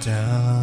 [0.00, 0.59] down,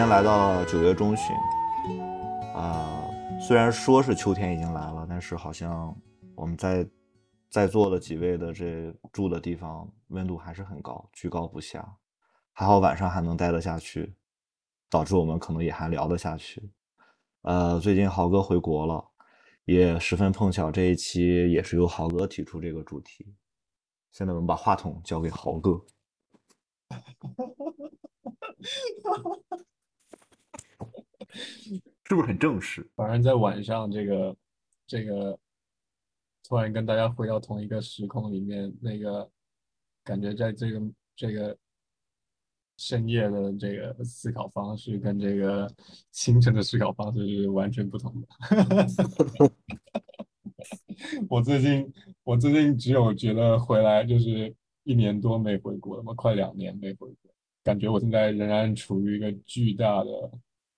[0.00, 1.36] 间来到九月中旬，
[2.54, 3.06] 啊、
[3.38, 5.94] 虽然说是秋天已经来了，但是好像
[6.34, 6.88] 我们在
[7.50, 11.86] 在座的几位的这住的地方温度还是很高，居高不下。
[12.54, 14.14] 还好晚上还能待得下去，
[14.88, 16.70] 导致我们可能也还聊得下去。
[17.42, 19.06] 呃，最近豪哥回国了，
[19.66, 23.34] 也十分碰巧，这一期也是由豪哥提出这个主题。
[24.10, 25.84] 现在我们把话筒交给豪哥。
[31.32, 32.88] 是不是很正式？
[32.96, 34.36] 反正在晚上这个
[34.86, 35.38] 这个
[36.42, 39.30] 突然跟大家回到同一个时空里面，那个
[40.02, 40.82] 感觉在这个
[41.14, 41.56] 这个
[42.76, 45.72] 深夜的这个思考方式跟这个
[46.10, 48.26] 清晨的思考方式是完全不同的。
[51.30, 51.92] 我最近
[52.24, 57.30] 我最近只有觉得回来就是一年多没回国了嘛，快两年没回国，
[57.62, 60.10] 感觉我现在仍然处于一个巨大的。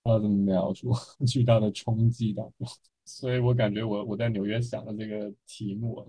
[0.03, 0.91] 不知道怎么描述，
[1.25, 2.67] 巨大的冲击当中，
[3.05, 6.05] 所以我感觉我我在纽约想的这个题目啊，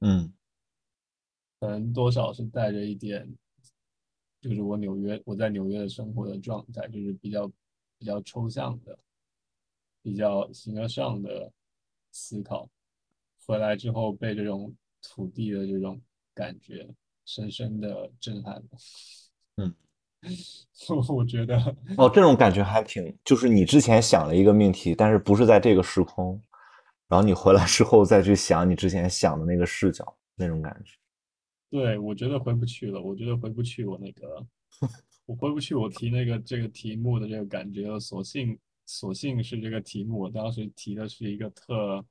[0.00, 0.32] 嗯
[1.60, 3.32] 可能多少是带着一点，
[4.40, 7.46] 就是我纽约我在纽约的生活的状态，就是比较
[7.96, 8.98] 比较抽象的，
[10.02, 11.50] 比较形而上的
[12.10, 12.68] 思考，
[13.46, 16.02] 回来之后被这种土地的这种
[16.34, 16.92] 感觉
[17.24, 18.68] 深深的震撼了。
[19.56, 19.74] 嗯。
[21.08, 21.56] 我觉得
[21.96, 26.40] 哦，这种感觉还挺，就是你之前想了一个命题，但是不是在这个时空，
[27.08, 30.92] 然后你回来之后再去想你之前想的那个视角，那种感觉。
[31.70, 34.44] 对，我觉得回不去了，我觉得回不去我那个，
[35.26, 42.04] 我回不去我提那个这个题目的这个感觉，索性索性是这个题目，我当时提的是一个特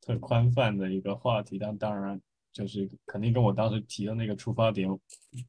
[0.00, 2.20] 特宽泛的一个话题，但当然
[2.52, 4.88] 就是肯定跟我当时提的那个出发点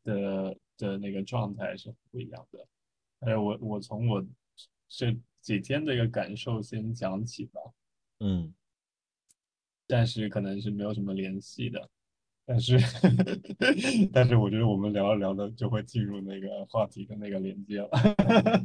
[0.03, 0.57] 的。
[0.77, 2.67] 的那个状态是不一样的，
[3.19, 4.25] 哎，我我从我
[4.87, 7.61] 这几天的一个感受先讲起吧，
[8.19, 8.53] 嗯，
[9.87, 11.89] 但是可能是没有什么联系的，
[12.45, 12.77] 但是
[14.13, 17.89] 但是我觉得我们聊着聊着就会进入那个话题的那个连接了，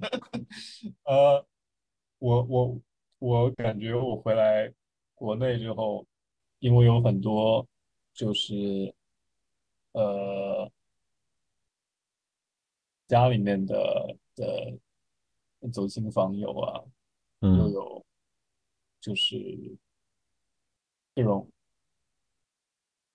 [1.04, 1.46] 呃，
[2.18, 2.80] 我我
[3.18, 4.72] 我感觉我回来
[5.14, 6.06] 国内之后，
[6.58, 7.66] 因为有很多
[8.12, 8.94] 就是
[9.92, 10.70] 呃。
[13.12, 16.82] 家里面的的走亲访友啊，
[17.42, 18.06] 嗯又有
[19.02, 19.36] 就是
[21.14, 21.46] 这种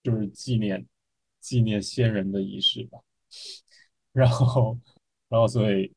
[0.04, 0.86] 就是纪念
[1.40, 3.00] 纪念先人的仪式吧，
[4.14, 4.78] 然后
[5.30, 5.92] 然后所以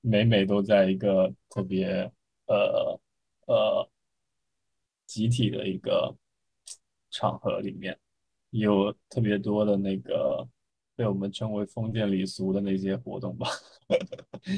[0.00, 1.88] 每每都在一个特别
[2.46, 3.00] 呃
[3.46, 3.90] 呃
[5.06, 6.16] 集体的一个
[7.10, 7.98] 场合里面，
[8.50, 10.48] 有特别多的那个。
[11.00, 13.48] 被我们称为封建礼俗的那些活动吧，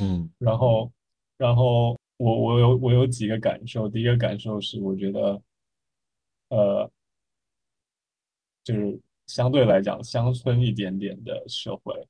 [0.01, 0.91] 嗯， 然后，
[1.37, 5.41] 然后我我有我有几个感受，第一个感受是我觉得，
[6.49, 6.91] 呃，
[8.65, 12.09] 就是相对来讲乡村一点点的社会，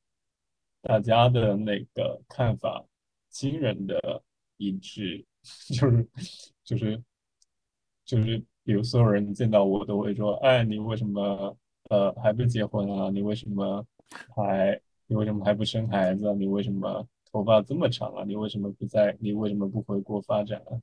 [0.81, 2.83] 大家的那个看法
[3.29, 4.23] 惊人的
[4.57, 5.23] 一致，
[5.75, 6.09] 就是
[6.65, 7.03] 就是
[8.07, 11.55] 就是，比如所有人见到我都会说，哎，你为什么
[11.91, 13.11] 呃还不结婚啊？
[13.11, 13.87] 你为什么？
[14.35, 16.33] 还你为什么还不生孩子？
[16.35, 18.25] 你为什么头发这么长啊？
[18.25, 19.17] 你为什么不在？
[19.21, 20.81] 你为什么不回国发展啊？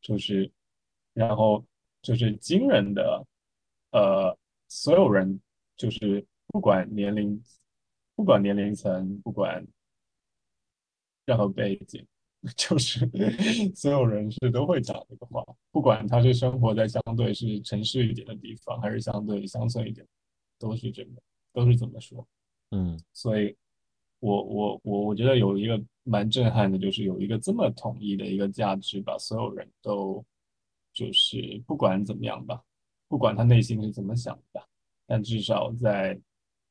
[0.00, 0.50] 就是，
[1.12, 1.64] 然后
[2.02, 3.26] 就是惊人的，
[3.92, 4.36] 呃，
[4.68, 5.40] 所有人
[5.76, 7.42] 就是不管年龄，
[8.14, 9.66] 不管年龄层，不管
[11.26, 12.06] 任何背景，
[12.56, 13.08] 就是
[13.76, 20.06] 所有人是都会讲这个话，不管他是生活在相对是城市一点的地方，还是相对乡村一点，
[20.58, 21.10] 都是这个，
[21.52, 22.26] 都是这么说。
[22.70, 22.98] 嗯。
[23.12, 23.56] 所以
[24.18, 30.24] 我我我我觉得有一个蛮震撼的，就是有一个这么统一的一个价值，把所有人都
[30.92, 32.62] 就是不管怎么样吧，
[33.08, 34.62] 不管他内心是怎么想的，
[35.06, 36.20] 但至少在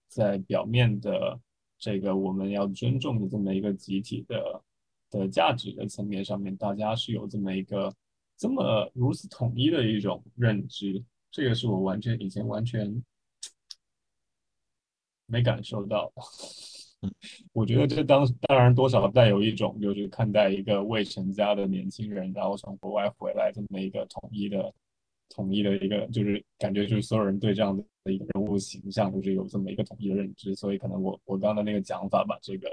[0.07, 1.39] 在表面的
[1.77, 4.61] 这个我们要尊重的这么一个集体的
[5.09, 7.93] 的价值的层面上面，大家是有这么一个
[8.37, 13.03] 这么如此统一的一种认知，这个是我完全以前完全
[15.29, 16.11] 没感受到。
[16.15, 16.21] 的。
[17.53, 24.73] 我觉得这当当然多少带有一种就是看待一个未成家的年轻人，然后从国外回来这么一个统一的、
[25.29, 32.67] 统一的一个，就是感觉就是所有人对这样的一个人物形象就是有这么一个统一的认知，所以可能我我刚才那个讲法把这个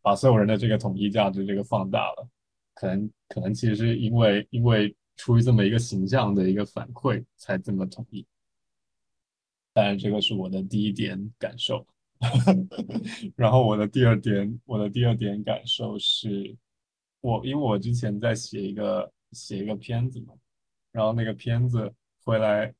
[0.00, 2.26] 把所有人的这个统一价值这个放大了，
[2.72, 8.26] 可能可能其实是因为因为出于这么一个形象的一个反馈才这么统一，
[9.72, 11.86] 当然这个是我的第一点感受。
[13.34, 16.54] 然后我的第二点，我的第二点感受是，
[17.22, 20.34] 我因为我之前在写一个写一个片子嘛，
[20.92, 21.90] 然后那个片子
[22.22, 22.74] 回来，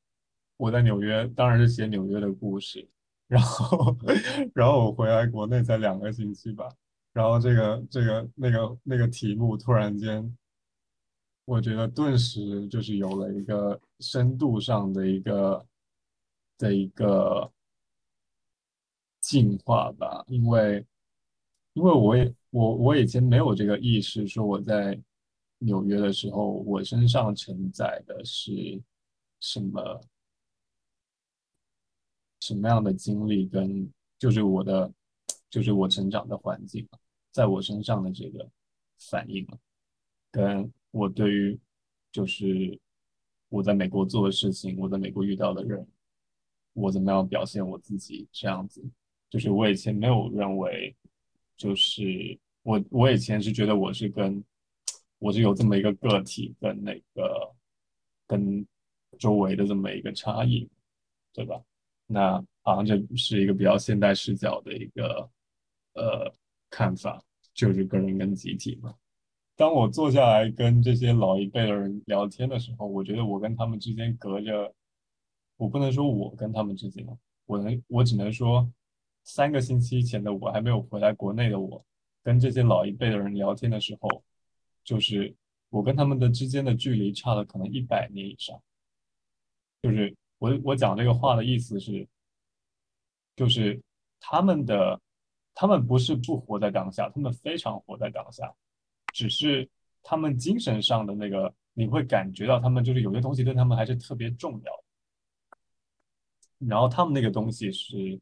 [0.57, 2.87] 我在纽约，当然是写纽约的故事，
[3.27, 3.97] 然后
[4.53, 6.69] 然后我回来国内才两个星期吧，
[7.11, 10.37] 然后这个这个那个那个题目突然间，
[11.45, 15.65] 我觉得顿时就是有了一个深度上的一个
[16.61, 17.51] 的一个。
[19.23, 20.83] 进化吧，因为
[21.73, 24.99] 因为我也我我以前没有这个意识，说我在
[25.59, 28.81] 纽约的时候，我身上承载的是
[29.39, 30.01] 什么
[32.39, 33.87] 什么样的经历，跟
[34.17, 34.91] 就是我的
[35.51, 36.85] 就是我成长的环境，
[37.31, 38.49] 在我身上的这个
[38.97, 39.47] 反应，
[40.31, 41.59] 跟我对于
[42.11, 42.77] 就是
[43.49, 45.87] 我在美国做的事情，我在美国遇到的人，
[46.73, 48.83] 我怎么样表现我自己这样子。
[49.29, 50.95] 就是我以前没有认为，
[51.55, 54.43] 就是我我以前是觉得我是跟
[55.19, 57.55] 我是有这么一个个体跟那个
[58.27, 58.65] 跟
[59.19, 60.67] 周围的这么一个差异，
[61.33, 61.61] 对吧？
[62.07, 65.29] 那好像这是一个比较现代视角的一个
[65.93, 66.33] 呃
[66.69, 68.93] 看法，就是个人跟集体嘛。
[69.55, 74.73] 当我坐下来跟这些老一辈的人聊天的时候，我觉得我跟他们之间隔着，
[75.61, 77.05] 我不能说我跟他们之间，
[77.45, 78.67] 我能我只能说。
[79.23, 81.85] 三个星期前的我还没有回来国内的我，
[82.23, 84.23] 跟这些老一辈的人聊天的时候，
[84.83, 85.35] 就是
[85.69, 88.59] 我跟他们的之间的距离差了可能一百年以上。
[89.83, 92.07] 就是我我讲这个话的意思是，
[93.35, 93.79] 就是
[94.19, 94.99] 他们的
[95.53, 98.51] 他们不是不活在当下，他们非常活在当下，
[99.13, 99.69] 只是
[100.01, 104.83] 他们精神上的那个你会感觉到他们就是有些东西对他们还是特别重要，
[106.67, 108.19] 然后他们那个东西是。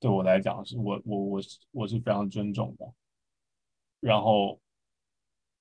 [0.00, 2.92] 对我来讲，是我我我是我是非常尊重的，
[4.00, 4.60] 然后，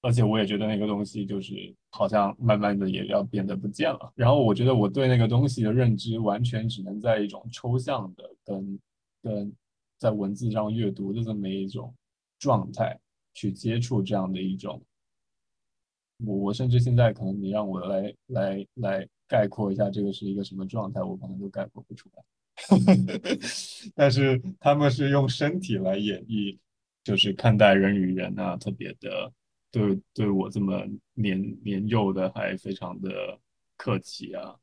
[0.02, 1.54] 而且我也觉得那个东西就是
[1.92, 4.12] 好像慢慢的也要变得不见了。
[4.16, 8.80] 然后我觉得我对那个东西的认知完全只能在一种抽象的跟
[9.22, 9.56] 跟
[10.00, 11.94] 在文字上阅读的这么一种
[12.40, 13.00] 状态
[13.36, 14.82] 去接触这样的一种。
[16.26, 22.24] 我我甚至现在可能你让我来来来概括一下这个是一个什么状态，我可能都概括不出来。
[23.96, 26.58] 但是他们是用身体来演绎，
[27.04, 29.32] 就是看待人与人啊，特别的
[29.72, 33.10] 对对我这么年年幼的还非常的
[33.78, 34.56] 客气啊。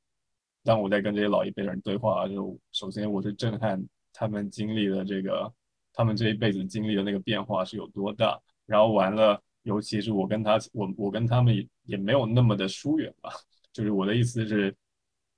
[0.62, 5.52] 当我在跟这些老一辈人对话，就首先我是震撼他们经历的这个，
[5.92, 8.38] 他们这一辈子经历的那个变化是有多大。
[8.66, 13.30] 然后完了，尤其是我跟他，我我跟他们也也没有那么的疏远吧。
[13.72, 14.74] 就是我的意思是。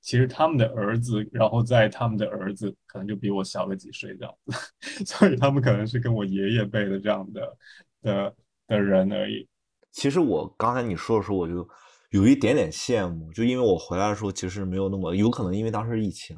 [0.03, 7.59] 其实他们的儿子，然后在他们的儿子可能就比我小个几岁这样子， 所以他们可能是跟我爷爷辈的这样的
[8.01, 8.35] 的
[8.67, 9.47] 的人而已。
[9.93, 11.69] 其实我刚才你说的时候，我就
[12.13, 16.35] 有一点点羡慕，就因为我回来的时候其实没有那么有可能，因为当时疫情，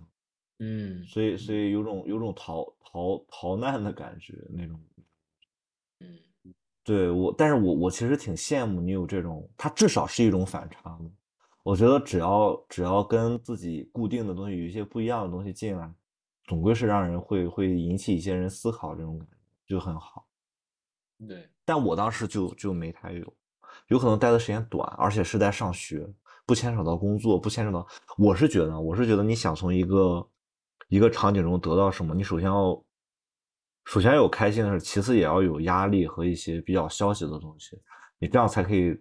[0.59, 4.77] 嗯，所以所以有种有种逃逃逃难的感觉那种。
[6.83, 10.99] 嗯，对我，但是我我其实挺羡慕你有这种，它至少是一种反差。
[11.63, 15.89] 我觉得只要只要跟自己固定的东西有一些不一样的东西进来，
[16.45, 19.37] 总归是让人会会引起一些人思考，这种感觉
[19.67, 20.27] 就很好。
[21.29, 23.33] 对，但我当时就就没太有，
[23.87, 26.05] 有可能待的时间短，而且是在上学，
[26.45, 27.87] 不牵扯到工作，不牵扯到。
[28.19, 30.29] 我是觉得，我是觉得你想从一个
[30.89, 32.83] 一个场景中得到什么，你首先要
[33.85, 37.81] 首先有开心的事，其次也要有压力和一些比较消极的东西，
[38.19, 39.01] 你这样才可以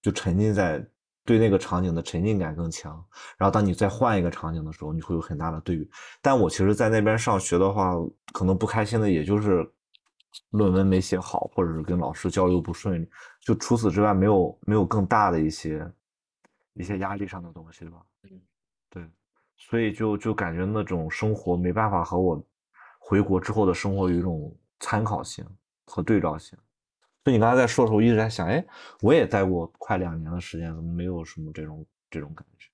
[0.00, 0.86] 就沉浸在。
[1.24, 2.92] 对那个场景的沉浸感更强，
[3.38, 5.88] 然后当你再换一个场景的时候，你会有很大的对比。
[6.20, 7.94] 但我其实，在那边上学的话，
[8.32, 9.64] 可能不开心的也就是
[10.50, 13.08] 论文没写好，或者是跟老师交流不顺利，
[13.40, 15.88] 就除此之外，没有没有更大的一些
[16.74, 17.98] 一些压力上的东西吧。
[18.24, 18.40] 嗯，
[18.90, 19.08] 对，
[19.56, 22.44] 所以就就感觉那种生活没办法和我
[23.04, 25.44] 回国之后的生活有一种参考性
[25.86, 26.56] 和对照性。
[27.24, 28.64] 所以你刚才在说的时候，我一直在想，哎，
[29.00, 32.68] 我也待过快两年的时间，怎么没有什么这种这种感觉？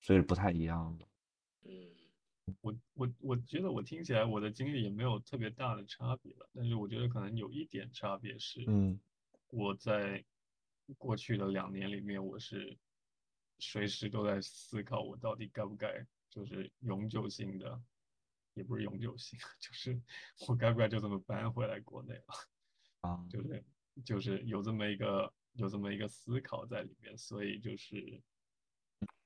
[0.00, 1.06] 所以是不太一样的。
[1.64, 8.98] 嗯我我我觉得我听起来我的经历也没有特别大的差别了，但是我觉得可能有一点差别是，嗯
[9.48, 10.24] 我在
[10.98, 12.76] 过去的两年里面，我是
[13.58, 17.80] 随时都在思考我到底该不该就是永久性的，
[18.54, 20.00] 也不是永久性， 就是
[20.48, 22.24] 我该不该就这么搬回来国内了，
[23.00, 23.42] 啊，就。
[23.42, 23.64] 是
[24.04, 28.22] 就是有这么一个有这么一个思考在里面，所以就是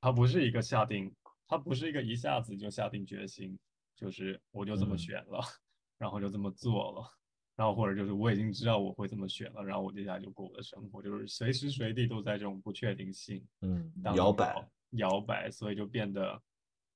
[0.00, 1.14] 它不是一个下定，
[1.46, 3.56] 它不是一个一下子就下定决心，
[3.94, 4.98] 就是我就这么嗯。
[4.98, 5.38] 选了，
[5.98, 7.08] 然后就这么做了。
[7.54, 16.42] 然后或者就是我已经知道我会这么选了，然后我接下来就过我的生活，就是随时随地都在这种不确定性嗯，当摇摆，摇摆，所以就变得，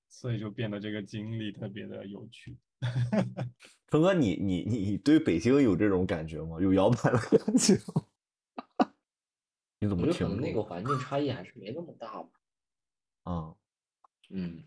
[0.08, 2.58] 所以就变得这个经历特别的有趣。
[3.88, 6.60] 峰哥，你你你你对北京有这种感觉吗？
[6.60, 8.06] 有摇摆的感觉吗？
[9.80, 12.28] 你怎么听我觉得可能那个环境差异还是没那么大吧。
[13.24, 13.56] 嗯
[14.30, 14.64] 嗯，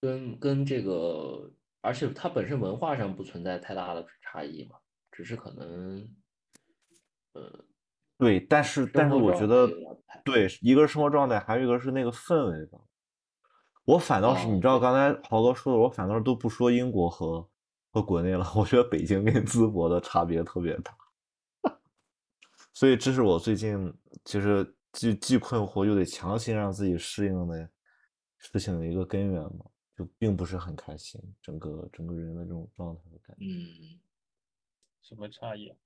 [0.00, 4.78] 跟跟这个，而且它本身文化上不存在太大的差异嘛，
[5.12, 6.16] 只是可能，
[7.32, 7.64] 呃，
[8.18, 9.66] 对，但是但是我觉得
[10.24, 12.78] 对，一个是生活状态，还有一个是那个氛围吧。
[13.84, 17.48] 我反倒是，哦你知道刚才豪哥说的，我反倒是都不说英国和
[17.90, 20.94] 和国内了，我觉得北京跟淄博的差别特别大。
[22.74, 23.92] 所以这是我最近
[24.24, 27.70] 其实既既困惑又得强行让自己适应的
[28.36, 29.64] 事情的一个根源嘛，
[29.96, 33.44] 就并不是很开心，整个整个人的这种状态的感觉。
[33.46, 33.98] 嗯，
[35.02, 35.76] 什么差异啊？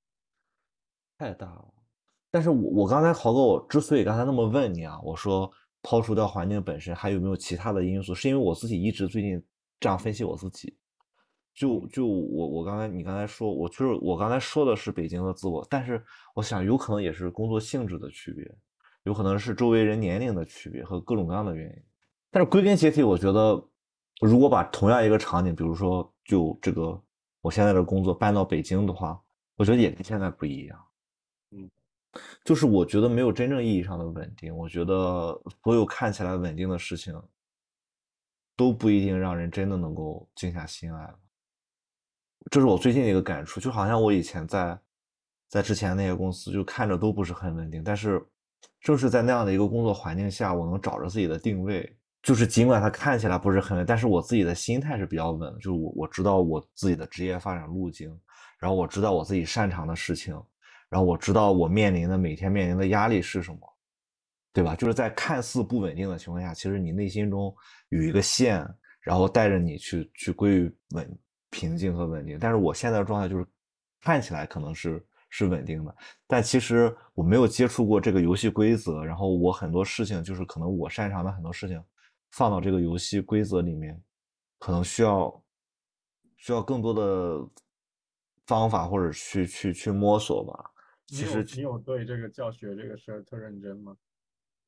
[1.17, 1.73] 太大了。
[2.33, 5.49] 但是我我刚才豪哥，我之所以刚才那么问你啊，我说
[5.83, 8.15] 抛除掉环境本身，还有没有其他的因素？
[8.15, 9.41] 是因为我自己一直最近
[9.79, 10.75] 这样分析我自己。
[11.55, 16.03] 就就我我刚才你刚才说，我就是我刚才说的是北京的自我，但是
[16.35, 18.51] 我想有可能也是工作性质的区别，
[19.03, 21.83] 有可能是周围人年龄的区别和各种各样的原因。
[22.31, 23.63] 但是归根结底，我觉得
[24.23, 26.99] 如果把同样一个场景，比如说就这个
[27.43, 29.21] 我现在的工作搬到北京的话，
[29.59, 30.79] 我觉得也跟现在不一样。
[32.45, 37.21] 就是我觉得没有真正意义上的稳定，我觉得所有看起来稳定的事情，
[38.57, 41.15] 都不一定让人真的能够静下心来。
[42.51, 44.79] 这是我最近的一个感触，就好像我以前在
[45.49, 48.23] 在之前那些公司，就看着都不是很稳定，但是
[48.81, 51.97] 正是在那样的一个工作环境下，我能找着自己的定位。
[52.23, 58.17] 就是尽管它看起来不是很稳，但是我自己的心态是比较稳的，就是我我知道我自己的职业发展路径，
[58.59, 60.41] 然后我知道我自己擅长的事情，
[60.93, 63.59] 然后我知道我面临的每天面临的压力是什么，
[64.53, 64.77] 对吧？
[64.77, 67.51] 就是在看似不稳定的情况下，其实你内心中
[67.89, 68.63] 有一个线，
[69.01, 71.19] 然后带着你去去归于稳
[71.49, 72.39] 平静和稳定。
[72.39, 73.47] 但是我现在的状态就是
[74.03, 75.97] 看起来可能是是稳定的，
[76.27, 81.83] 但其实我没有接触过这个游戏规则，然后我很多事情就是可能我擅长的很多事情
[82.33, 83.99] 放到这个游戏规则里面，
[84.59, 85.43] 可能需要
[86.37, 87.49] 需要更多的
[88.47, 90.69] 方法或者去去去摸索吧。
[91.13, 93.95] 其实你有对这个教学这个事儿特认真吗？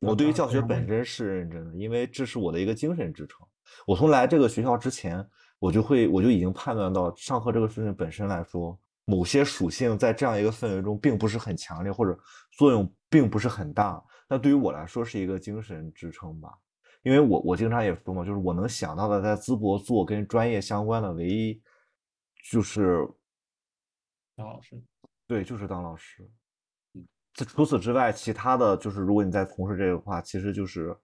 [0.01, 3.47] 我对于教学本身是认真的，因为这是我的一个精神支撑。
[3.87, 5.27] 我从来这个学校之前，
[5.59, 12.19] 我就会我就已经判断到，上课这个事情本身来说，某些属性在这样一个氛围中并不是很强烈，或者
[12.53, 14.05] 作用并不是很大。
[14.29, 16.51] 那对于我来说是一个精神支撑吧，
[17.03, 21.63] 因为我我经常也说嘛，就是我能想到的在淄博做跟专业相关的唯一
[22.51, 23.09] 就是
[24.37, 24.79] 杨老师，
[25.27, 26.29] 对，就是当老师。
[27.33, 30.97] 这除此之外，其他的就是，如果你在从事这个的话，其实就是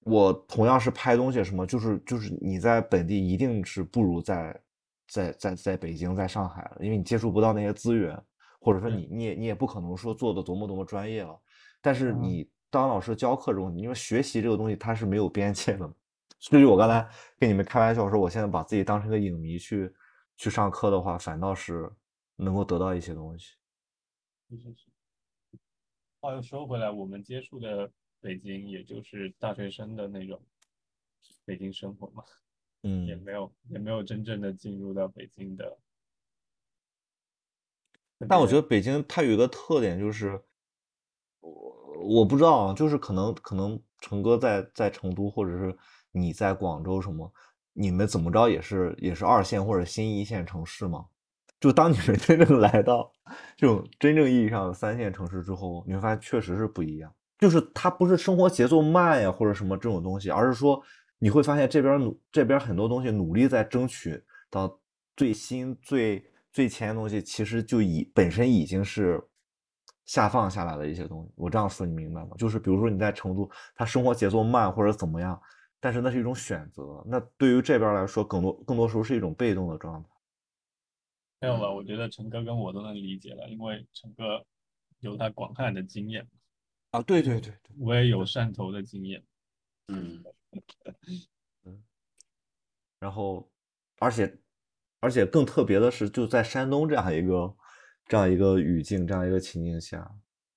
[0.00, 4.60] 我同样是拍东西什么，就是就是你在本地一定是不如在
[5.06, 8.20] 在在在北京、在上海的，因为你接触不到那些资源，
[8.60, 11.38] 或者说你你也你也不可能说做的多么多么专业了。
[11.80, 15.94] 但是嗯你当老师教课这种，因为学习这个东西它是没有边界的嘛。
[16.40, 17.06] 所以我刚才
[17.38, 19.92] 跟你们开玩笑说，我现在把自己当成一个影迷去
[20.36, 21.88] 去上课的话，反倒是
[22.40, 23.54] 能够得到一些东西。
[24.48, 24.86] 是是是。
[26.20, 30.42] 话又说回来，我们接触的北京，也就是大学生的那种
[31.44, 32.22] 北京生活嘛，
[32.82, 35.78] 嗯也嗯， 没有也没有真正的进入到北京的。
[38.28, 40.42] 但我觉得北京它有一个特点，就是
[41.40, 45.74] 我我不知道啊，就是可能可能成哥在在成都，或者是
[46.12, 47.32] 你在广州什么，
[47.72, 51.08] 你们怎么着也是也是二线或者新一线城市嘛。
[51.60, 53.12] 就当你们真正来到
[53.56, 57.12] 这种真正意义上的三线城市之后，你会发现确实是不一样。
[57.38, 60.82] 就是它不是生活节奏慢呀，或者什么这种东西，而是说
[61.18, 64.78] 你会发现这边努这边很多东西努力在争取到
[65.16, 69.22] 最新最最前沿的东西，其实就已本身已经是
[70.04, 71.32] 下放下来的一些东西。
[71.34, 72.30] 我这样说你明白吗？
[72.36, 75.40] 就是比如说你在成都，他生活节奏慢或者怎么样，
[75.78, 77.02] 但是那是一种选择。
[77.06, 80.09] 那对于这边来说，更多更多时候是一种被动的状态。
[81.40, 84.44] 没有了，我觉得陈哥跟我都能理解了，因为陈哥
[84.98, 86.28] 有他广汉的经验
[86.90, 89.22] 啊，对对对对，我也有汕头的经验，
[89.88, 90.22] 嗯
[91.64, 91.82] 嗯，
[92.98, 93.50] 然后
[93.98, 94.38] 而且
[95.00, 97.56] 而且更特别的是，就在山东这样一个
[98.04, 100.06] 这样一个语境、这样一个情境下，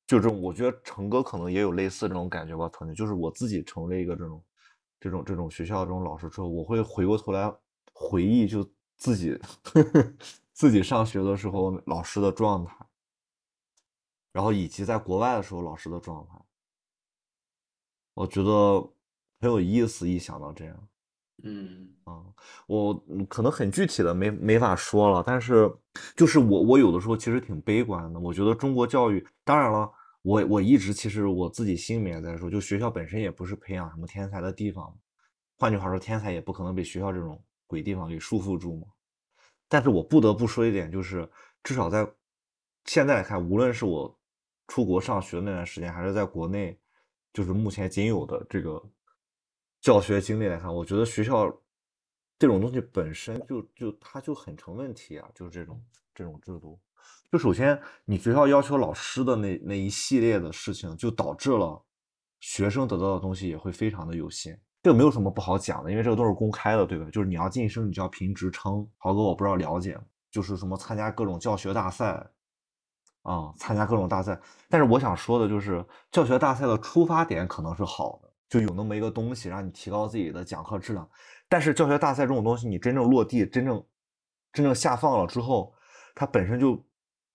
[0.05, 2.69] 就这种，我觉得成哥可能也有类似这种感觉吧。
[2.73, 4.43] 曾经就是我自己成为一个这种
[4.99, 7.49] 这种这种学校这种老师之后，我会回过头来
[7.93, 9.39] 回忆，就自己。
[10.53, 12.75] 自己上学的时候老师的状态，
[14.31, 16.39] 然后以及在国外的时候老师的状态，
[18.13, 18.81] 我觉得
[19.41, 20.07] 很有意思。
[20.07, 20.87] 一想到这样，
[21.43, 22.23] 嗯啊，
[22.67, 22.93] 我
[23.27, 25.69] 可能很具体的没没法说了，但是
[26.15, 28.19] 就是我我有的时候其实挺悲观的。
[28.19, 29.91] 我觉得中国教育，当然了，
[30.21, 34.95] 我我一直其实我自己心里面在说，就学校本身也不是培养什么天才的地方，
[35.57, 38.87] 换句话说，天才也不可能被学校这种鬼地方给束缚住嘛。
[39.67, 41.29] 但是我不得不说一点，就是
[41.63, 42.07] 至少在
[42.85, 44.19] 现在来看，无论是我
[44.67, 46.77] 出国上学那段时间，还是在国内，
[47.33, 48.83] 就是目前仅有的这个
[49.81, 51.49] 教学经历来看，我觉得学校
[52.37, 55.29] 这种东西本身就就它就很成问题啊！
[55.33, 56.79] 就是这种这种制度，
[57.31, 61.81] 就首先你学校要求老师的那那一系列的事情，就导致了
[62.39, 64.59] 学生得到的东西也会非常的有限。
[64.83, 67.09] 这个没有什么不好讲的，因为这个都是公开的，对吧？
[67.09, 68.85] 就是你要晋升，你就要评职称。
[68.97, 69.97] 豪哥，我不知道了解，
[70.29, 72.21] 就是什么参加各种教学大赛，
[73.21, 74.37] 啊，参加各种大赛。
[74.69, 81.09] 但是我想说的就是，教学大赛的出发点可能是好的，就有那么一个东西让你提高自己的讲课质量。
[81.47, 83.81] 但是教学大赛这种东西，你真正落地、真正
[84.51, 85.73] 真正下放了之后，
[86.13, 86.77] 它本身就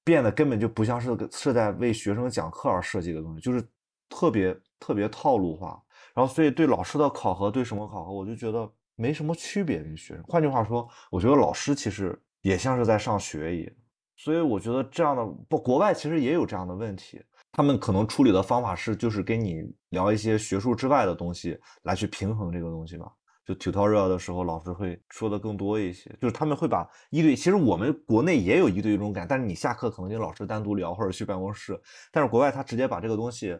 [0.04, 3.66] 变得根本就不像是是在为学生讲课而设计的东西，就是
[4.10, 5.82] 特别特别套路化。
[6.18, 10.24] 然后，所以对老师的考核，对什么考核，我就觉得没什么区别跟学生。
[10.24, 13.72] 换句话说，我觉得老师其实也像是在上学一样。
[14.16, 17.22] 所以我觉得这样的不，国外其实也有这样的问题。
[17.52, 23.08] 他们可能处理的方法是，就是跟你聊一些学术之外的东西，来去平衡这个东西吧。
[23.46, 31.80] 就 tutorial 的时候，老师会说的更多一些，就是他们会把一对，其实我们国内也有一对一这种感，但是你下课可能跟老师单独聊，或者去办公室。
[32.10, 33.56] 但是国外他直接把这个东西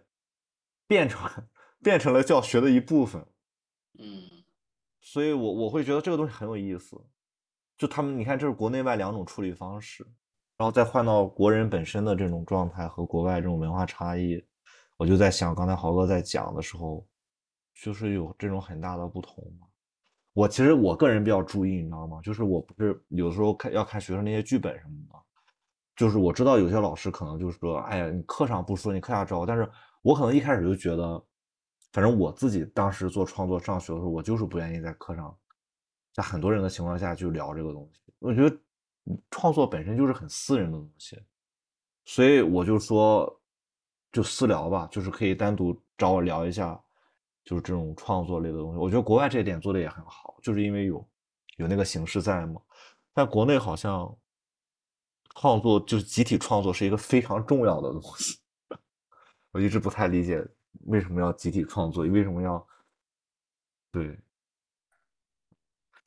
[0.88, 1.30] 变成。
[1.82, 3.24] 变成了教学的一部分，
[3.98, 4.22] 嗯，
[5.00, 7.00] 所以我我会觉得这个东西很有意思。
[7.76, 10.04] 就他们，你看，这是国内外两种处理方式，
[10.56, 14.44] 然后再换到国人本身的这种状态和国外这种文化差异，
[14.96, 17.06] 我就在想，刚才豪哥在讲的时候，
[17.80, 19.66] 就是有这种很大的不同嘛。
[20.32, 22.20] 我其实我个人比较注意，你知道吗？
[22.20, 25.14] 就是我不是有时候看要看学生那些剧本什么的，
[25.94, 29.70] 就是我知道有些老师可能就是说，哎呀，你课上不说，你课下招，但是
[30.02, 31.24] 我可能一开始就觉得。
[31.92, 35.36] 反正我自己当时做创作上学的时候，我就是不愿意在课上，
[36.12, 38.00] 在很多人的情况下去聊这个东西。
[38.18, 38.56] 我觉得
[39.30, 41.18] 创作本身就是很私人的东西，
[42.04, 43.40] 所以我就说，
[44.12, 46.78] 就私聊吧，就是可以单独找我聊一下，
[47.44, 48.78] 就是这种创作类的东西。
[48.78, 51.08] 我觉得国外这一点做的也很好，就是因为有
[51.56, 52.60] 有那个形式在嘛。
[53.14, 54.14] 在国内好像
[55.34, 58.38] 创作就是集体创作是一个非常重要的东西，
[59.52, 60.46] 我一直不太理解。
[60.88, 62.04] 为什么要集体创作？
[62.06, 62.66] 为什么要
[63.92, 64.18] 对？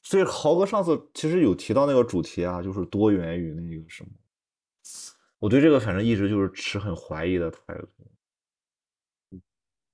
[0.01, 4.09] 所以豪哥上次其实有提到那个主题啊，就是多元与那个什么。
[5.37, 9.41] 我对这个反正一直就是持很怀疑的态度。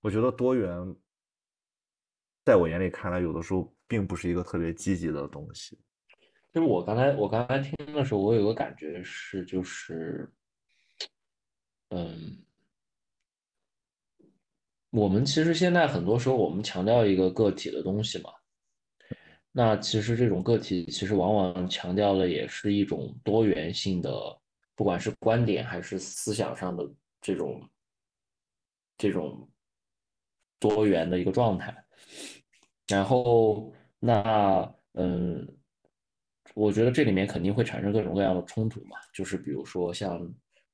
[0.02, 0.95] 我觉得多元，
[2.45, 5.78] 在我眼里看来，有的时候并不是一个特别积极的东西。
[6.54, 10.32] 就是我刚才我刚才听的时候，我有个感觉是，就是，
[11.89, 12.38] 嗯。
[14.89, 18.32] 我们其实现在很多时候，我们强调一个个体的东西嘛，
[19.52, 24.10] 那其实这种个体其实往往强调的也是一种多元性的，
[24.76, 26.89] 不管是观点还是思想上的
[27.21, 27.62] 这种
[28.97, 29.50] 这种
[30.58, 31.76] 多元的一个状态。
[32.88, 35.45] 然后，那嗯，
[36.56, 40.17] 我觉得这里面肯定会产生各种各样的冲突嘛，就是比如说像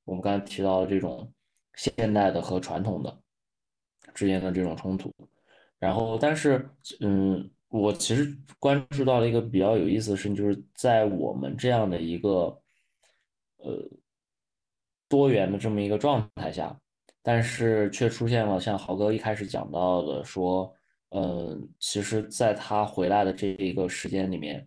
[0.04, 1.30] 我们刚才提到的这种
[1.74, 3.23] 现代的和传统的。
[4.14, 5.12] 之间的这种冲突，
[5.78, 6.66] 然后，但是，
[7.00, 12.58] 嗯，我其实关注到了一个比较有意思的事情，就是在我们这样的一个
[13.56, 13.76] 呃
[15.08, 16.74] 多元的这么一个状态下，
[17.22, 20.72] 但是却出现了像豪哥一开始讲到的说，
[21.10, 24.66] 嗯，其实在他回来的这一个时间里面，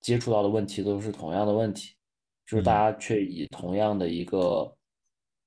[0.00, 1.94] 接触到的问题都是同样的问题，
[2.46, 4.74] 就是大家却以同样的一个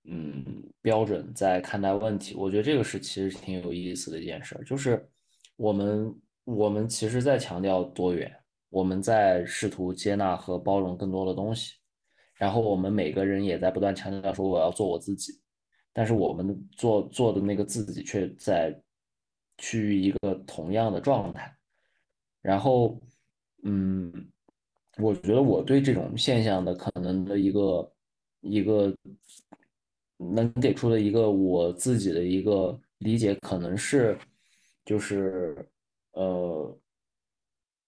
[0.08, 2.34] 嗯标准在看待问题。
[2.36, 5.08] 我觉得这个是其实挺有意思的一件事，就是
[5.56, 6.16] 我们
[6.46, 8.34] 我们其实在强调多元，
[8.70, 11.74] 我们在试图接纳和包容更多的东西，
[12.36, 15.34] 然后我们每个人也在不断强调说我要做我自己，
[15.94, 18.74] 但是我们做做的那个自己却在
[19.58, 21.54] 趋于一个同样的状态。
[22.42, 22.98] 然后，
[23.64, 24.14] 嗯，
[25.00, 27.92] 我觉得我对这种现象的可能的一个
[28.42, 28.96] 一个
[30.18, 34.18] 能给出的一个我自己的一个理解，可能是
[34.84, 35.56] 就是
[36.12, 36.80] 呃，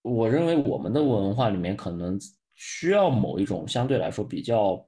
[0.02, 2.18] 我认为我们的文化里面可能
[2.54, 4.86] 需要某一种相对来说比较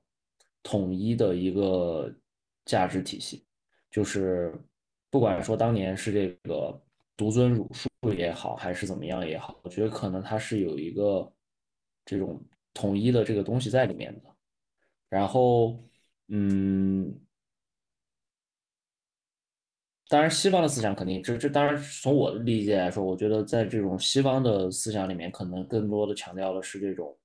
[0.63, 2.15] 统一的一个
[2.65, 3.45] 价值体系，
[3.91, 4.55] 就是
[5.11, 6.81] 不管说当年是这个
[7.17, 11.33] 独尊儒术也好，还是怎么样也好，我觉得可能它是有一个
[12.05, 12.41] 这种
[12.73, 14.23] 统一的这个东西在里面的。
[15.09, 15.79] 然后，
[16.29, 17.15] 嗯，
[20.13, 27.19] 当然西方的思想肯定这这当然从我的理解来说，我觉得在这种西方的思想里面，可能更多的强调的是这种，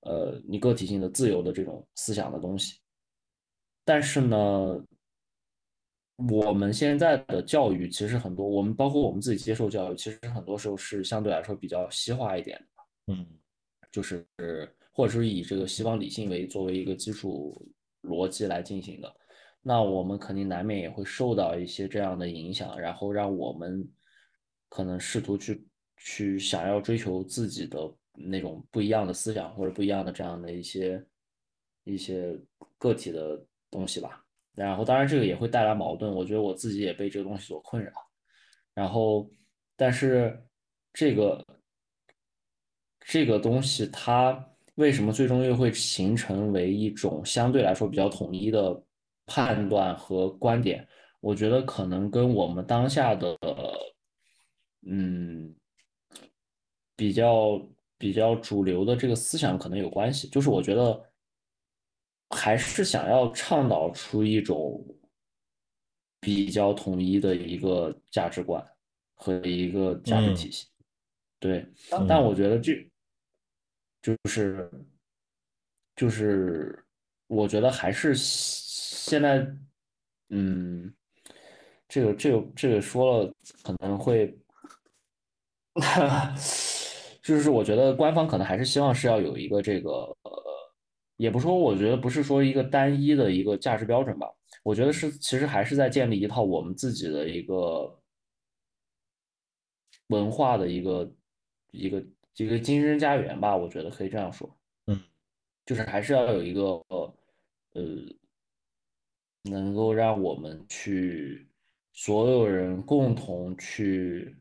[0.00, 2.80] 呃，你个体性的自由的这种思想的东西。
[3.84, 4.84] 但是呢，
[6.32, 13.24] 我们现在的教育其实很多，我们包括我们自己接受教育，其实很多时候是相对来说比较西化一点的，嗯
[13.92, 14.26] 就是
[14.90, 17.64] 或者是以这个西方理性为作为一个基础
[18.02, 19.16] 逻辑来进行的。
[19.62, 23.88] 那我们肯定难免也会受到一些这样的影响，然后让我们
[24.68, 27.78] 可能试图去去想要追求自己的
[28.14, 31.04] 那种不一样的思想或者不一样的这样的一些
[31.84, 32.36] 一些
[32.76, 34.24] 个体的东西吧。
[34.54, 37.92] 然后当然这个也会带来矛盾，我觉得我自己也被这个东西所困扰。
[38.74, 39.30] 然后，
[39.76, 40.38] 但是
[40.92, 41.46] 这个
[43.00, 44.44] 这个东西它
[44.74, 48.82] 为什么最终又会形成为一种相对来说比较统一的
[49.34, 50.86] 判断和观点？
[51.20, 53.38] 我觉得可能跟我们当下的
[54.86, 55.54] 嗯
[56.94, 57.66] 比较
[57.96, 60.28] 比较主流的这个思想可能有关系。
[60.28, 61.10] 就是我觉得
[62.30, 64.84] 还是想要倡导出一种
[66.20, 68.62] 比较统一的一个价值观
[69.14, 70.68] 和一个价值体系。
[71.38, 71.66] 对，
[72.08, 72.74] 但我觉得这
[74.02, 74.70] 就是
[75.96, 76.84] 就是
[77.28, 78.14] 我觉得还是
[79.04, 79.44] 现在，
[80.30, 80.94] 嗯，
[81.88, 83.34] 这个这个这个说了
[83.64, 84.32] 可能会，
[87.20, 89.90] 就是我觉得官方可能还是希望是要有一个这个
[90.22, 90.30] 呃，
[91.16, 94.28] 也不说，我觉得不是说一个单一的一个价值标准吧，
[94.62, 98.00] 我觉得是其实还是在建立一套我们自己的一个
[100.08, 101.12] 文化的一个
[101.72, 102.04] 一个
[102.36, 104.48] 一个精神家园吧，我觉得可以这样说。
[104.86, 104.98] 嗯，
[105.66, 106.62] 就是还是要有一个
[107.74, 107.82] 呃，
[109.42, 111.48] 能够让我们去
[111.92, 114.36] 所有人共同去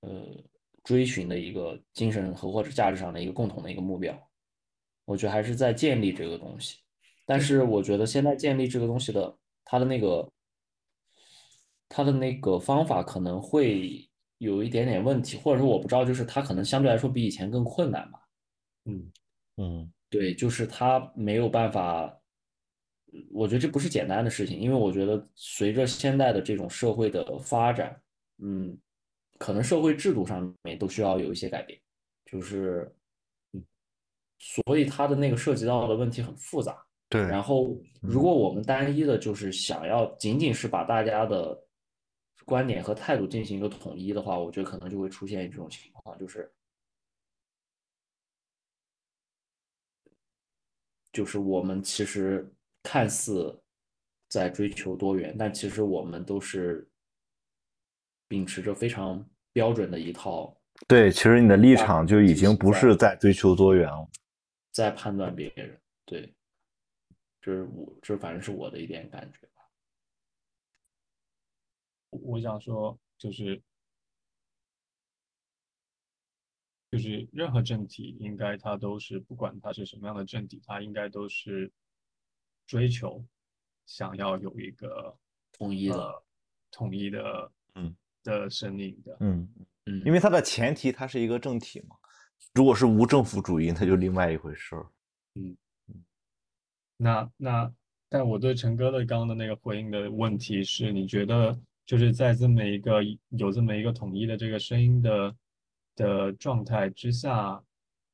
[0.00, 0.42] 呃
[0.82, 4.16] 追寻的一个精神和或者价值上的一个共同的一个目标。
[5.04, 6.78] 我觉得还是在建立这个东西，
[7.26, 10.32] 但是我觉得现在建立这个东西的它的那个
[11.88, 18.18] 它的那个方法可能会有一点点问题，或者说我不知道，就是它可能相对来说比以前更困难吧。
[18.86, 19.12] 嗯
[19.56, 22.18] 嗯对，就是它没有办法，
[23.30, 28.00] 我觉得这不是简单的事情，因为我觉得随着现在的这种社会的发展，
[28.38, 28.76] 嗯，
[29.38, 31.80] 可能社会制度上面都需要有一些改变，
[32.24, 32.92] 就是，
[33.52, 33.64] 嗯，
[34.38, 36.84] 所以它的那个涉及到的问题很复杂。
[37.08, 41.56] 对，然后，如果我们单一的就是想要仅仅是把大家的
[42.44, 46.52] 观点和态度进行一个统一的话，我觉得可能就会出现这种情况，就是
[51.12, 52.50] 就是我们其实
[52.84, 53.60] 看似
[54.28, 56.88] 在追求多元，但其实我们都是
[58.28, 64.08] 秉持着非常标准的一套对，其实你的立场就已经不是在追求多元了。
[64.70, 65.80] 在判断别人。
[66.04, 66.34] 对，
[67.40, 69.70] 这是我这反正是我的一点感觉吧。
[72.10, 73.62] 我想说，就是
[76.90, 81.72] 就是任何政体，应该它都是不管它是什么样的政体，它应该都是
[82.66, 83.24] 追求
[83.86, 85.16] 想要有一个
[85.52, 86.24] 统一的呃
[86.70, 89.16] 统一的嗯的声音的。
[89.20, 89.48] 嗯，
[89.86, 91.96] 嗯，因为它的前提它是一个政体嘛，
[92.54, 94.86] 如果是无政府主义，那就另外一回事儿。
[96.96, 97.74] 那那，
[98.08, 105.36] 但我对陈哥的刚刚的那个回应的问题是，你觉得就是在这么一个有这么一个统一的这个声音的
[105.96, 107.62] 的状态之下，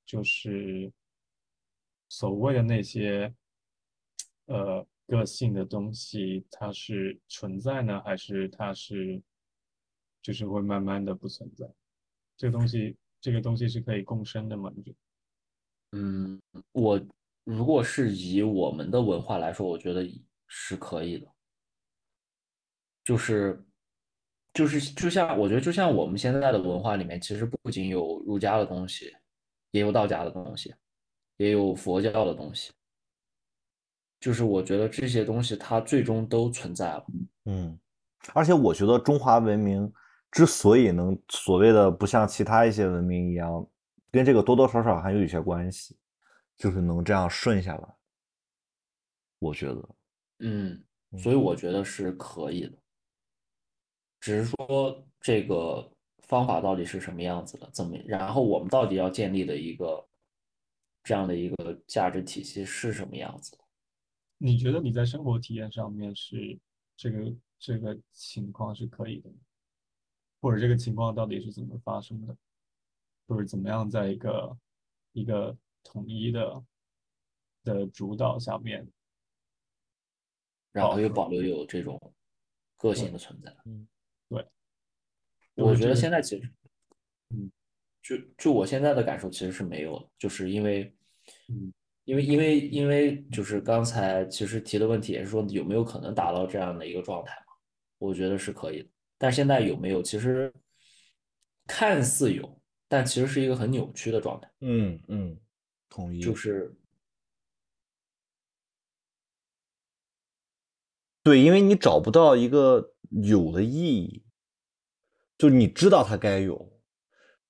[0.07, 0.91] 就是
[2.09, 3.33] 所谓的那些
[4.51, 9.21] 呃个性的东西，它是存在呢，还是它是
[10.23, 11.67] 就是会慢慢的不存在？
[12.37, 14.73] 这个东西，这个东西是可以共生的吗？
[14.77, 14.97] 你觉得？
[15.93, 16.41] 嗯，
[16.73, 17.01] 我
[17.45, 20.07] 如果是以我们的文化来说，我觉得
[20.47, 21.27] 是可以的。
[23.03, 23.65] 就是
[24.53, 29.13] 就是就像我觉得就像我们现在的文化里面，其实不仅有儒家的东西，
[29.71, 30.75] 也有道家的东西，
[31.39, 32.73] 也有佛教的东西。
[34.21, 37.07] 就是我觉得这些东西它最终都存在了。
[37.47, 37.79] 嗯，
[38.35, 39.91] 而且我觉得中华文明
[40.31, 43.67] 之所以能所谓的不像其他一些文明一样，
[44.13, 45.97] 跟这个多多少少还有一些关系，
[46.57, 47.89] 就是能这样顺下来。
[49.39, 49.89] 我觉得，
[50.41, 50.85] 嗯，
[51.19, 52.77] 所以我觉得是可以的，
[54.21, 60.07] 只是说这个方法到底是什么样子的，怎么，然后我们到底要建立的一个
[61.03, 63.65] 这样的一个价值体系是什么样子的？
[64.43, 66.59] 你觉得你在生活体验上面是
[66.97, 69.37] 这个这个情况是可以的吗？
[70.41, 72.35] 或者这个情况到底是怎么发生的？
[73.27, 74.59] 或者怎么样在一个
[75.13, 76.65] 一个统一的
[77.63, 78.91] 的主导下面，
[80.73, 82.01] 然后又保留有这种
[82.79, 83.55] 个性的存在。
[83.67, 83.87] 嗯，
[84.29, 84.49] 对，
[85.57, 86.51] 我觉得现在其实，
[87.29, 87.53] 嗯，
[88.03, 90.93] 就就我现在的感受其实是没有的，就是因为，
[91.49, 91.73] 嗯，
[92.11, 97.53] 因为因为因为就是刚才其实提的问题也是说有没有可能达到这样的一个状态嘛？
[97.99, 100.03] 我觉得是可以的，但是现在有没有？
[100.03, 100.53] 其实
[101.69, 105.39] 看似有，但其实是一个很扭曲的状态，嗯嗯，
[105.89, 106.75] 同意就是
[111.23, 114.25] 对，因为你找不到一个有的意义，
[115.39, 116.81] 就你知道它该有，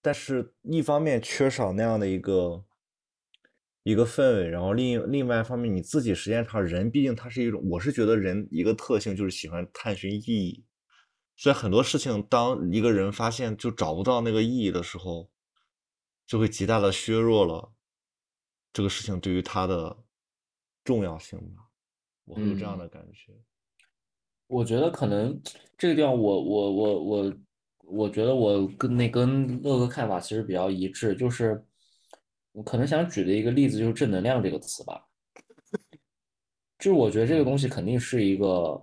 [0.03, 2.67] 但是一方面缺少那样的一个
[3.83, 10.65] 一个氛围，然后另另外一方面你自己时间长，人毕竟他是一种，我是觉得人一个特性就是喜欢探寻意义，
[11.37, 15.31] 所以很多事情当一个人发现就找不到那个意义的时候，
[16.27, 17.73] 就会极大的削弱了
[18.73, 19.97] 这个事情对于他的
[20.85, 21.71] 重要性吧，
[22.27, 23.33] 我会有这样的感觉。
[24.47, 25.41] 我觉得可能
[25.79, 27.35] 这个地方我，我我我
[27.85, 31.65] 我觉得我跟那跟乐哥看法其实比较一致，就是
[32.53, 35.07] 我可能想举的一个例子就是正能量这个词吧，
[36.79, 38.83] 就是我觉得这个东西肯定是一个，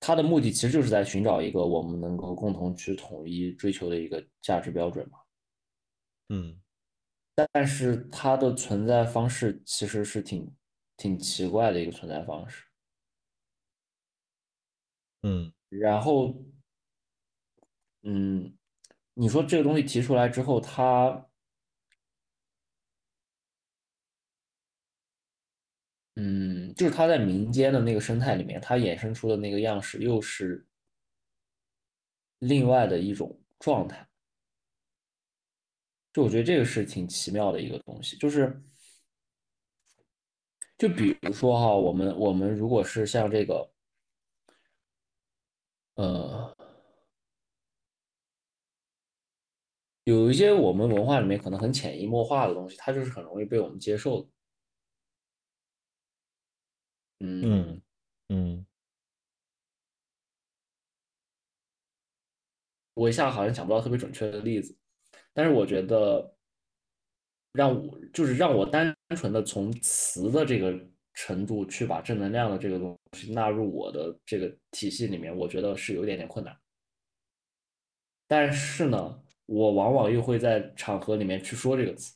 [0.00, 5.18] 它的目的其实就是在寻找一个我们能够共同去统一追求的一个价值标准嘛。
[6.28, 6.60] 嗯
[7.52, 10.54] 但是它的存在方式其实是挺
[10.96, 12.64] 挺奇怪的一个存在方式。
[15.22, 16.34] 嗯然后，
[18.02, 18.56] 嗯，
[19.14, 21.28] 你说这个东西提出来之后，它，
[26.16, 30.66] 嗯，就是它在民间的那个生态里面，它衍生出的那个样式又是
[32.38, 34.06] 另外的一种状态。
[36.12, 38.60] 就我觉得这个是挺奇妙的一个东西，就是，
[40.76, 43.70] 就比如说哈，我们我们如果是像这个，
[45.94, 46.56] 呃，
[50.10, 54.28] 有一些我们文化里面可能很潜移默化的东西，它就是很容易被我们接受的。
[57.20, 57.82] 嗯嗯
[58.28, 58.66] 嗯
[62.96, 64.76] 我一下好像想不到特别准确的例子，
[65.32, 66.34] 但是我觉得
[67.52, 70.72] 让我就是让我单纯的从词的这个
[71.14, 76.56] 程度去把正能量的这个东西纳入我的这个体系里面，我觉得是有一点点困难。
[78.26, 79.20] 但是呢，
[79.50, 82.14] 我往往又会在场合里面去说这个词。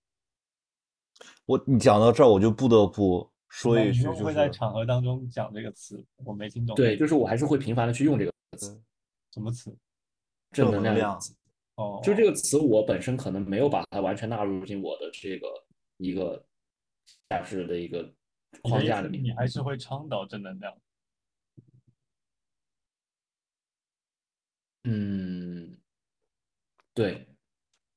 [1.44, 6.74] 我你讲到这儿，我就不得不说一句，你又会在就是场合当中讲这个词，我没听懂。
[6.74, 8.82] 对，就是我还是会频繁的去用这个词，
[9.32, 9.76] 什么词？
[10.52, 11.20] 正能正能量。
[11.74, 15.66] 哦，就这个词，我本身可能没有把它完全纳入进我的这个
[15.98, 16.42] 一个
[17.28, 18.10] 价值的一个
[18.62, 19.22] 框架里面。
[19.22, 20.74] 你还是会倡导正能量。
[24.84, 25.43] 嗯，
[26.94, 27.26] 对，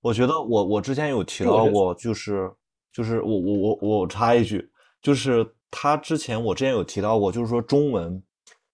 [0.01, 2.51] 我觉得我我之前有提到过，就是
[2.91, 4.69] 就是我我我我插一句，
[5.01, 8.21] 就是他之前我之前有提到过，就是说中文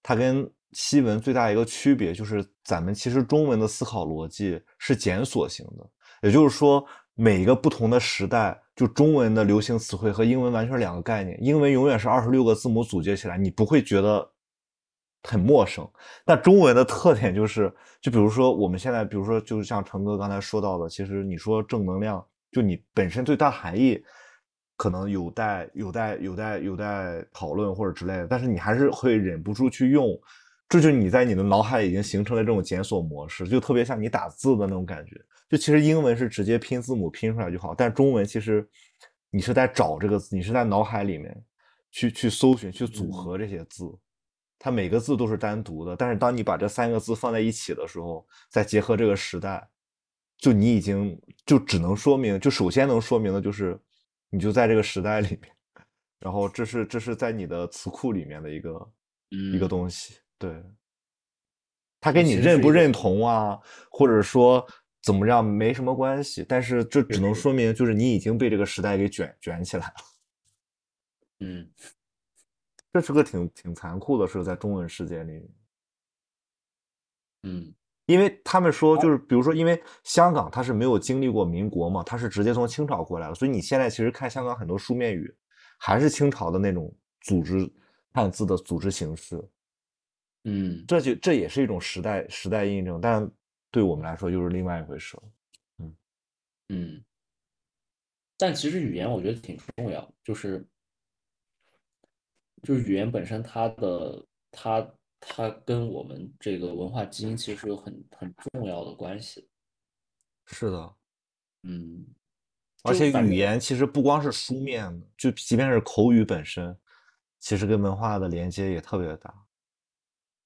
[0.01, 5.87] 它跟西文最大一个区别就是咱们其实中文的思考逻辑是检索型的，
[6.21, 6.83] 也就是说
[7.15, 14.31] 每一个不同的时代，就中文的流行词汇和英文完全是两个概念，英文永远是二十六个字母组接起来，你不会觉得
[15.23, 15.87] 很陌生。
[16.25, 24.03] 但中文的特点就是，就比如说我们现在，比如说就像成哥刚才说到的，其实你说正能量，就你本身最大含义
[24.75, 30.19] 可能有待有待有待有待讨论或者之类的，但是你还是会忍不住去用，
[30.67, 35.15] 这就是你在你的脑海已经形成了这种检索模式，就特别像你打字的那种感觉。
[35.49, 38.67] 就其实英文是直接拼字母拼出来就好，但中文其实
[39.29, 41.43] 你是在找这个字，你是在脑海里面
[41.91, 43.85] 去去搜寻、去组合这些字，
[44.63, 45.93] 它每个字都是单独的。
[45.93, 49.67] 但是当你把这三个字放在一起的时候，再结合这个时代，
[50.37, 53.77] 就你已经就只能说明，就首先能说明的就是
[54.29, 55.53] 你就在这个时代里面，
[56.17, 58.91] 然后这是这是在你的词库里面的一个、
[59.53, 60.63] 一个嗯东西，对。
[61.99, 64.65] 它跟你认不认同啊，或者说
[65.01, 69.93] 怎么样没什么关系，但是这只能说明就是你已经被这个时代给卷卷起来了，
[71.41, 71.69] 嗯
[72.93, 75.49] 这是个挺挺残酷的事，在中文世界里。
[77.41, 77.73] 嗯
[78.05, 85.33] 因为他们说，就是比如说，因为香港它是没有经历过民国嘛，它是直接从清朝过来的，所以你现在其实看香港很多书面语，
[85.79, 87.71] 还是清朝的那种组织
[88.11, 89.41] 汉字的组织形式，
[90.43, 93.29] 嗯，这就这也是一种时代时代印证，但
[93.71, 95.17] 对我们来说又是另外一回事
[95.77, 95.95] 嗯。
[96.69, 97.03] 嗯，
[98.37, 100.65] 但其实语言我觉得挺重要，就是
[102.63, 109.47] 就是语言本身它的它它跟我们这个文化基因其实有很很重要的关系。
[110.45, 110.95] 是的，
[111.63, 112.05] 嗯，
[112.83, 116.77] 而且语言其实不光是书面的，就即便是口语本身，
[117.39, 119.45] 其实跟文化的连接也特别大。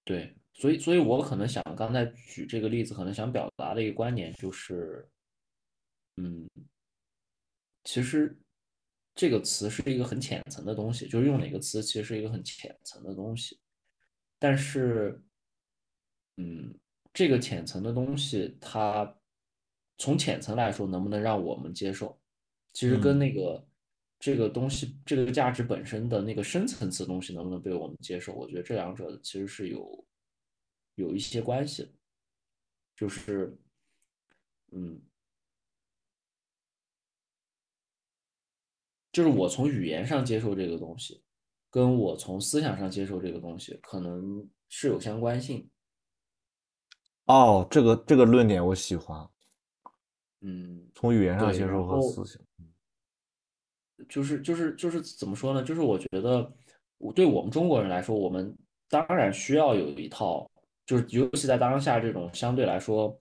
[0.04, 5.10] 对，所以所以我可能想刚才举这个例子，可能想表达的一个观点就是，
[6.18, 6.48] 嗯，
[7.84, 8.38] 其实
[9.18, 13.60] 这个词是一个很浅层的东西，就是用哪个词其实是一个很浅层的东西，
[14.38, 15.20] 但是，
[16.38, 16.72] 嗯，
[17.12, 19.18] 这个浅层的东西，它
[19.98, 22.16] 从浅层来说，能不能让我们接受，
[22.74, 23.20] 其实跟嗯。
[23.20, 23.68] 那个
[24.20, 30.06] 这个东西，这个价值本身的那个深层次的东西能不能被我们接受，我觉得这两者其实是有
[30.94, 31.90] 有一些关系的，
[32.96, 33.58] 就是，
[34.74, 35.02] 嗯。
[39.18, 41.20] 就是我从语言上接受这个东西，
[41.72, 45.68] 跟我从思想上接受这个东西，可能是有相关性。
[47.26, 49.28] 哦，这个这个论点我喜欢，
[50.42, 52.40] 嗯，从语言上接受和思想。
[54.08, 55.64] 就是就是就是怎么说呢？
[55.64, 56.54] 就是我觉得，
[57.00, 58.56] 我对我们中国人来说，我们
[58.88, 60.48] 当然需要有一套，
[60.86, 63.20] 就是尤其在当下这种相对来说，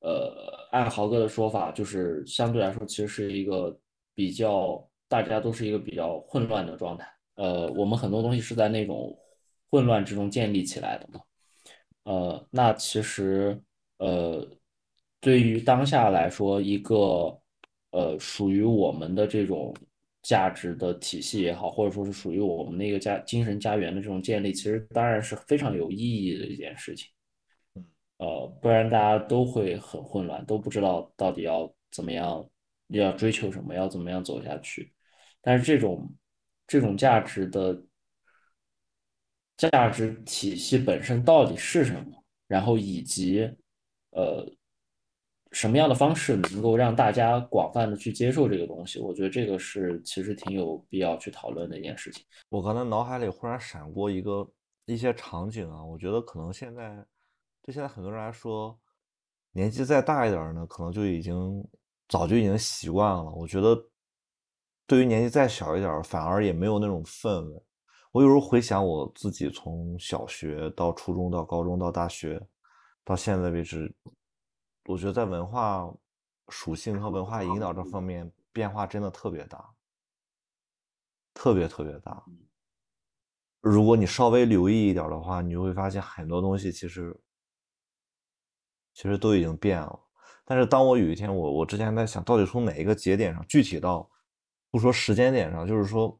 [0.00, 3.78] 呃，按豪哥的说法，就是相对来说其实是一个
[4.16, 7.06] 比较大家都是一个比较混乱的状态。
[7.34, 9.14] 呃，我们很多东西是在那种
[9.70, 11.20] 混乱之中建立起来的嘛。
[12.04, 13.60] 呃，那其实
[13.98, 14.48] 呃，
[15.20, 17.38] 对于当下来说，一个
[17.90, 19.74] 呃属于我们的这种
[20.22, 27.10] 价值的体系也好，或者说是属于我们那个家精神家园的这种建立，其实当然是非常有意义的一件事情。
[28.16, 32.42] 呃，不然大家都会很混乱，都不知道到底要怎么样，
[32.88, 34.90] 要追求什么，要怎么样走下去。
[35.42, 36.10] 但是这种
[36.66, 37.84] 这种价值的
[39.56, 43.50] 价值体系本身到底是什么，然后以及
[44.10, 44.50] 呃
[45.50, 52.24] 什么样的方式能够让大家广泛的去接受这个东西，我觉得这个是其实挺有必要去讨论的一件事情。
[52.48, 54.50] 我刚才脑海里忽然闪过一个
[54.86, 57.04] 一些场景啊，我觉得可能现在
[57.60, 58.78] 对现在很多人来说，
[59.52, 61.62] 年纪再大一点呢，可能就已经
[62.08, 63.30] 早就已经习惯了。
[63.32, 63.76] 我觉得
[64.86, 67.62] 对于年纪再小一点儿，反而也没有那种氛围。
[68.10, 72.40] 我有时候回想我自己从小学到初中到高中到大学
[73.04, 73.94] 到现在为止，
[74.84, 75.90] 我觉得在文化
[76.48, 79.64] 属性和文化引导这方面变化真的特别大，
[81.32, 82.22] 特别特别大。
[83.62, 87.16] 如果你稍微留意一点的话，你就会发现很多东西其实
[88.92, 89.98] 其实都已经变了。
[90.44, 94.10] 但是当我有一天我我之前在想，到底从哪一个节点上，具体到
[94.72, 96.18] 不说时间点上，就是说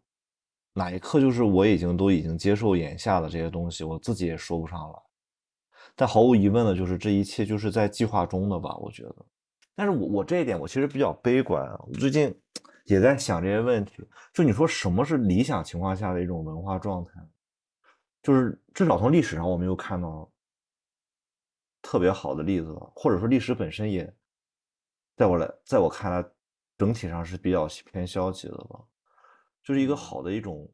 [0.74, 4.98] 哪一刻，就是我已经都已经接受眼下的这些东西，我自己也说不上来。
[5.96, 9.16] 但毫无疑问的，就是这一切就是在计划中的吧，我觉得。
[9.74, 12.32] 但是我我这一点我其实比较悲观啊，我最近
[12.84, 14.06] 也在想这些问题。
[14.34, 17.12] 就你说什么是理想情况下的一种文化状态？
[18.22, 20.30] 就是至少从历史上我没有看到
[21.80, 24.14] 特别好的例子，或者说历史本身也，
[25.16, 26.24] 在我来，在我看来，
[26.78, 28.80] 整体上是比较偏消极的吧。
[29.62, 30.68] 就是一个好的一种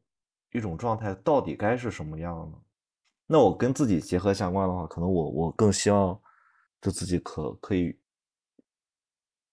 [0.51, 2.57] 一种状态，到底该是什么样呢？
[3.27, 6.19] 那我跟自己结合相关的话，可能我我更希望
[6.81, 7.99] 就自己可可以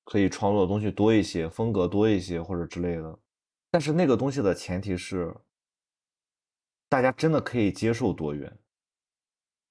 [0.04, 3.18] 可以创作的东西多一些，风格多一些或者之类的。
[3.70, 5.36] 但是那个东西的前提是，
[6.88, 8.58] 大家真的可以接受多元。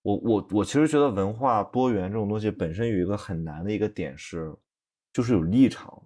[0.04, 4.56] 我我我其实觉得文化多元这种东西本身有一个很难的一个点是，
[5.12, 6.00] 就是有立场。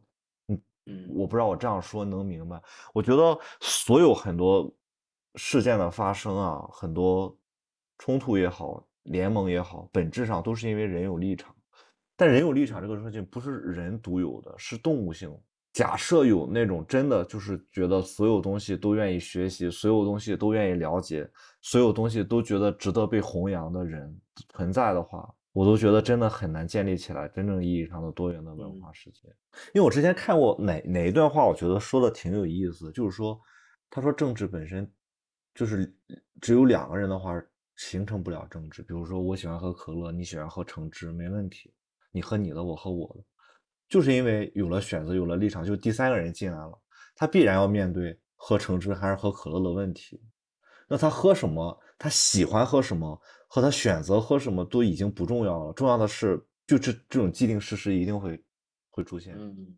[1.09, 2.61] 我不知道我这样说能明白。
[2.93, 4.71] 我觉得所有很多
[5.35, 7.35] 事件的发生啊，很多
[7.97, 11.55] 冲突也好，联盟也好，本质上都是因为人有立场。
[12.15, 15.33] 但人有立场这个事情不是人独有的，是动物性。
[15.71, 21.29] 假设有那种真的就是觉得所有东西都愿意学习，所有东西都愿意了解，
[21.61, 24.19] 所有东西都觉得值得被弘扬的人
[24.49, 29.27] 存在的话，我都觉得真的很难建立起来真正意义上的多元的文化世界。
[29.73, 33.39] 因为我之前看过哪哪一段话，我觉得说的挺有意思，就是说，
[33.89, 34.89] 他说政治本身
[35.55, 35.91] 就是
[36.39, 37.33] 只有两个人的话
[37.75, 38.81] 形成不了政治。
[38.83, 41.73] 比如说我喜欢喝可乐，你喜欢喝橙汁，没问题，
[42.11, 43.23] 你喝你的，我喝我的。
[43.87, 46.79] 就是因为有了选择，有了立场，就第三个人进来了，
[47.15, 50.21] 他必然要面对喝橙汁还是喝可乐的问题。
[50.87, 53.19] 那他喝什么，他喜欢喝什么，
[53.49, 55.73] 和他选择喝什么都已经不重要了。
[55.73, 58.41] 重要的是，就这这种既定事实一定会
[58.89, 59.35] 会出现。
[59.37, 59.77] 嗯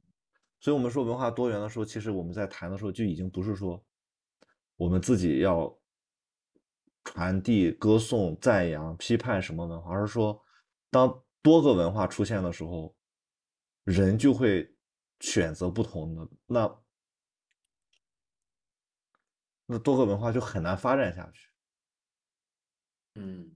[0.60, 3.84] 所以，我们说文化多元的时候，其实我们在谈的时候就已经不是说
[4.76, 5.76] 我们自己要
[7.04, 10.40] 传递、歌颂、赞扬、批判什么文化，而是说，
[10.92, 12.96] 当多个文化出现的时候。
[13.84, 14.72] 人就会
[15.22, 16.84] 选择不同的，那
[19.66, 21.50] 那多个文化就很难发展下去。
[23.16, 23.52] 嗯，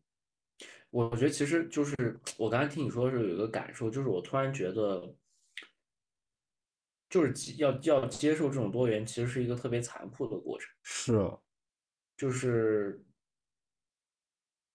[0.96, 1.94] 我觉得其实就是
[2.38, 5.14] 我刚才听你说的时候有一个感受，就是我突然觉得，
[7.10, 10.72] 就是要要接受这种多元，其实是一个特别残酷的过程。
[10.84, 11.38] 是，
[12.16, 13.06] 就是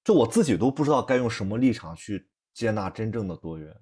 [0.05, 3.75] 就我自己都不知道该用什么立场去接纳真正的多元。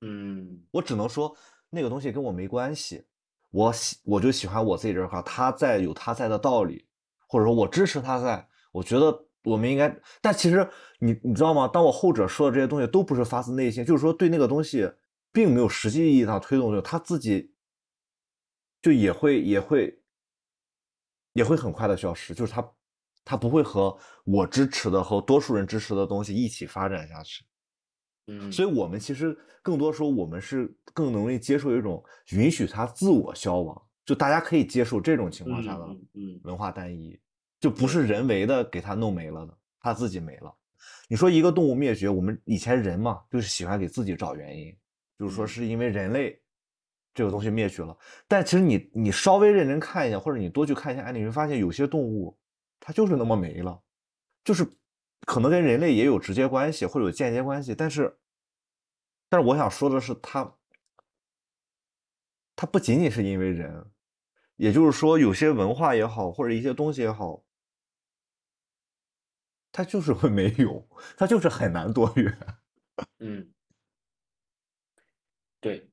[0.00, 1.36] 嗯，我只能说
[1.68, 3.06] 那个东西跟我没关系，
[3.50, 6.88] 我喜我就喜欢我自己这块，他在有他在的道理，
[7.28, 9.94] 或者说我支持他在，我觉得我们应该。
[10.20, 10.68] 但其实
[10.98, 11.68] 你你知道吗？
[11.68, 14.90] 当我后者说的这些东西都不是发自内心，就是说对那个东西
[15.32, 17.52] 并没有实际意义上推动就，他自己
[18.82, 20.02] 就也会也会
[21.32, 22.72] 也会很快的消失，就是他
[23.24, 27.44] 他不会和我支持的和多数人支持的东西一起发展下去。
[28.28, 35.84] 嗯，所以，我们其实更多时候，我们是更容易接受一种允许它自我消亡，就大家可以接受这种情况下的
[36.14, 37.16] 嗯文化单一，
[37.66, 40.54] 就不是人为的给它弄没了的，它自己没了。
[41.08, 44.72] 你说一个动物灭绝，我们以前人嘛，就是喜欢给自己找原因，
[45.18, 46.40] 就是说是因为人类
[47.12, 47.98] 这个东西灭绝了。
[48.28, 52.38] 但其实你你稍微认真看一下，或者你多去看一下案例，你会发现有些动物
[52.78, 53.82] 它就是那么没了，
[54.44, 54.64] 就是。
[55.22, 58.16] 可能跟人类也有直接关系，或者有间接关系，但是，
[59.28, 60.54] 但是我想说的是，它，
[62.54, 63.84] 它不仅仅是因为人，
[64.54, 67.42] 也就是说，有些文化也好，或者一些东西也好，
[69.76, 72.34] 它就是会没有，它就是很难多元。
[73.18, 73.46] 嗯，
[75.60, 75.86] 对，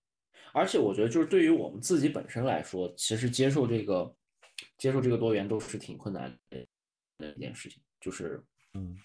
[0.53, 4.15] 而且我觉得，就是对于我们自己本身来说，其实接受这个，
[4.77, 6.65] 接受这个多元都是挺困难的
[7.35, 8.41] 一件事情，就是
[8.73, 8.97] 嗯。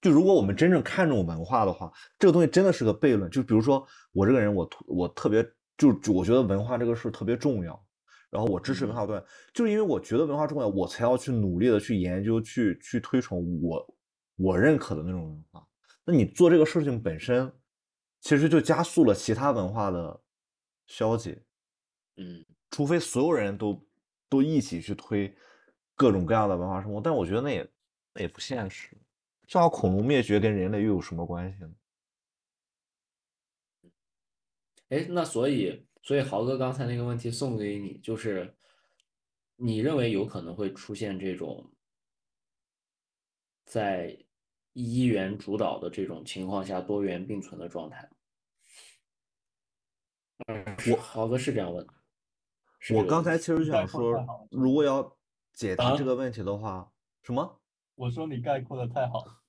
[0.00, 3.28] 就如果我们真正看重文化的话，这个东西真的是个悖论。
[3.28, 5.42] 就比如说我这个人，我我特别
[5.76, 7.83] 就我觉得文化这个事特别重要，
[8.34, 13.96] 然后我支持文化多元，就是因为我觉得文化重要，我才要去努力的去研究、去去推崇我
[14.34, 15.64] 我认可的那种文化。
[16.04, 17.48] 那你做这个事情本身，
[18.20, 20.20] 其实就加速了其他文化的
[20.88, 21.40] 消解。
[22.16, 23.80] 嗯，除非所有人都
[24.28, 25.32] 都一起去推
[25.94, 27.70] 各种各样的文化生活，但我觉得那也
[28.14, 28.98] 那也不现实。
[29.46, 31.70] 正好恐龙灭绝跟人类又有什么关系呢？
[34.88, 38.54] 哎，那所以，所以豪哥刚才那个问题送给你，就是
[39.56, 41.72] 你认为有可能会出现这种
[43.64, 44.16] 在
[44.74, 48.10] 一元主导的这种情况下多元并存的状态吗？
[50.92, 51.94] 我豪哥是这样问的。
[52.94, 55.16] 我刚才其实想说，如果要
[55.54, 56.88] 解答这个问题的话，啊、
[57.22, 57.62] 什么？
[57.94, 59.40] 我说你概括的太好了。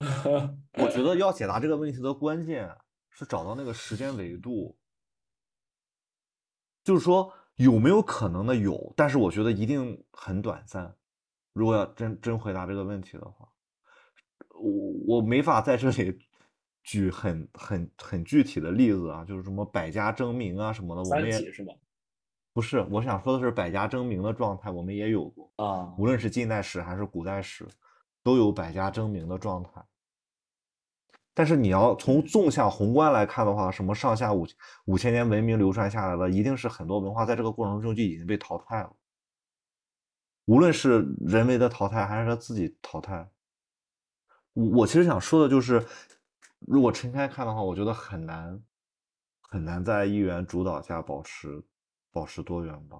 [0.78, 2.74] 我觉得要解答这个问题的关键
[3.10, 4.77] 是找到那个时间维度，
[6.88, 10.96] 就是说有没有可能的有，但是我觉得一定很短暂。
[11.52, 13.46] 如果要真真回答这个问题的话，
[14.58, 16.18] 我我没法在这里
[16.82, 21.02] 举很很很具体的例子啊，就是什么百家争鸣啊什么的。
[21.02, 21.74] 我们也是吗？
[22.54, 27.68] 不是，我想说的是百家争鸣的状态，我们也有过，啊，无论是近代史还是古代史，
[28.22, 29.84] 都有百家争鸣的状态。
[31.38, 34.44] 但是你要从纵向宏观来看的话，什么上下五
[34.86, 38.92] 五千年文明流传下来了，一定是很多文化在这个过程中就已经被淘汰了。
[40.46, 43.30] 无论是人为的淘汰，还是他自己淘汰，
[44.54, 45.86] 我我其实想说的就是，
[46.58, 48.60] 如果撑开看的话，我觉得很难
[49.42, 51.62] 很难在一元主导下保持
[52.10, 52.98] 保持多元吧。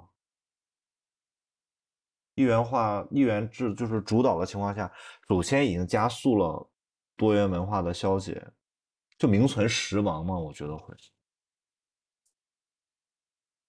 [2.36, 4.88] 一元化、一元制就是主导的情况下，
[5.26, 6.67] 首先已经加速了
[7.18, 8.42] 多元文化的消解，
[9.18, 10.94] 就名存实亡嘛，我觉得会。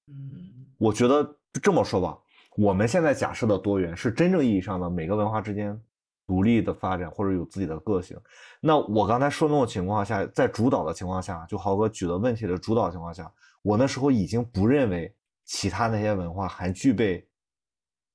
[0.08, 2.18] 嗯我觉得就这么说吧，
[2.56, 5.78] 我们现在假设的多元是真正意义上的每个文化之间
[6.26, 8.18] 独立的发展或者有自己的个性。
[8.62, 13.30] 那我刚才说那种情况下，在主导的情况下，就豪哥举的问题的主导情况下，
[13.62, 17.28] 我那时候已经不认为其他那些文化还具备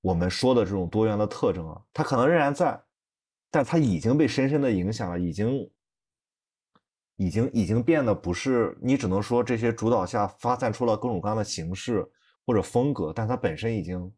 [0.00, 1.84] 我们说的这种多元的特征了。
[1.92, 2.80] 它可能仍然在，
[3.54, 5.70] 但它已经被深深的影响了，已经。
[7.16, 12.04] 已经已经变得不是你只能说这些主导下发散出了各种各样的形式
[12.44, 14.12] 或者风格，但它本身已经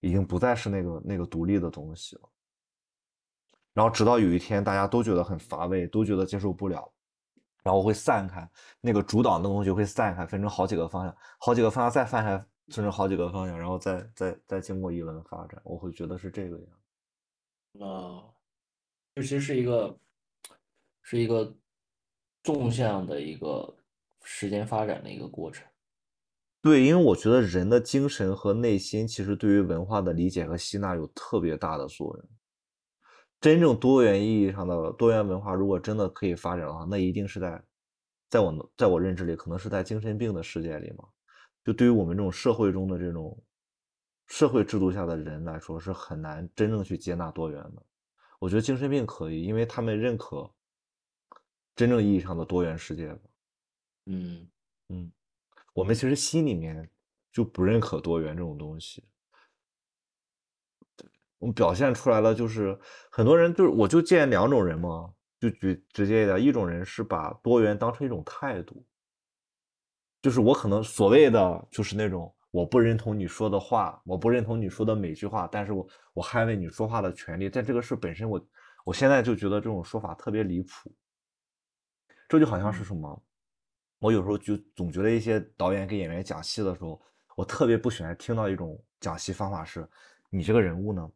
[0.00, 2.22] 已经不再是那个那个独立的东西了。
[3.72, 6.92] 然后直到有一天大家都觉得很乏味，都觉得接受不了，
[7.62, 12.36] 然后会散开，那个主导的东西会散开，分成好几个方向，好几个方向再散开，
[12.74, 17.88] 分成好几个方向，然后再再再经过一轮发展，我会觉得是这个样。
[17.88, 18.26] 啊，
[19.14, 19.98] 这其实是一个
[21.02, 21.54] 是一个
[22.42, 23.76] 纵向的一个
[24.22, 25.66] 时间发展的一个过程。
[26.62, 32.28] 对，因为我觉得人的精神和内心其实对于文化的理解和吸纳有特别大的作用。
[33.40, 37.60] 真正多元意义上的多元文化，如果真的可以发展的话，那一定是在，
[38.30, 41.08] 在我在我认知里，可能是在精神病的世界里嘛。
[41.64, 43.36] 就对于我们这种社会中的这种
[44.28, 47.82] 社会制度下的人来说，是很难真正去接纳多元的。
[48.42, 50.52] 我觉得精神病可以，因为他们认可
[51.76, 53.20] 真正意义上的多元世界吧。
[54.06, 54.50] 嗯
[54.88, 55.12] 嗯，
[55.72, 56.90] 我们其实心里面
[57.30, 59.04] 就不认可多元这种东西。
[61.38, 62.76] 我们表现出来了，就是
[63.12, 68.84] 很多人就是，我就见两种人嘛，就举直接一点，一种人是把多元当成一种态度，
[70.20, 77.48] 就是我可能所谓的就是那种我不认同你说的话，我不认同你说的每句话，但是我我捍卫你说话的权利。
[77.48, 78.46] 但这个事本身我，
[78.84, 80.94] 我现在就觉得这种说法特别离谱。
[82.28, 83.22] 这就好像是什么？
[83.98, 87.00] 我有时候就总觉得一些导演给演员讲戏的时候，
[87.36, 89.88] 我特别不喜欢听到一种讲戏方法是，
[90.28, 91.10] 你这个人物呢，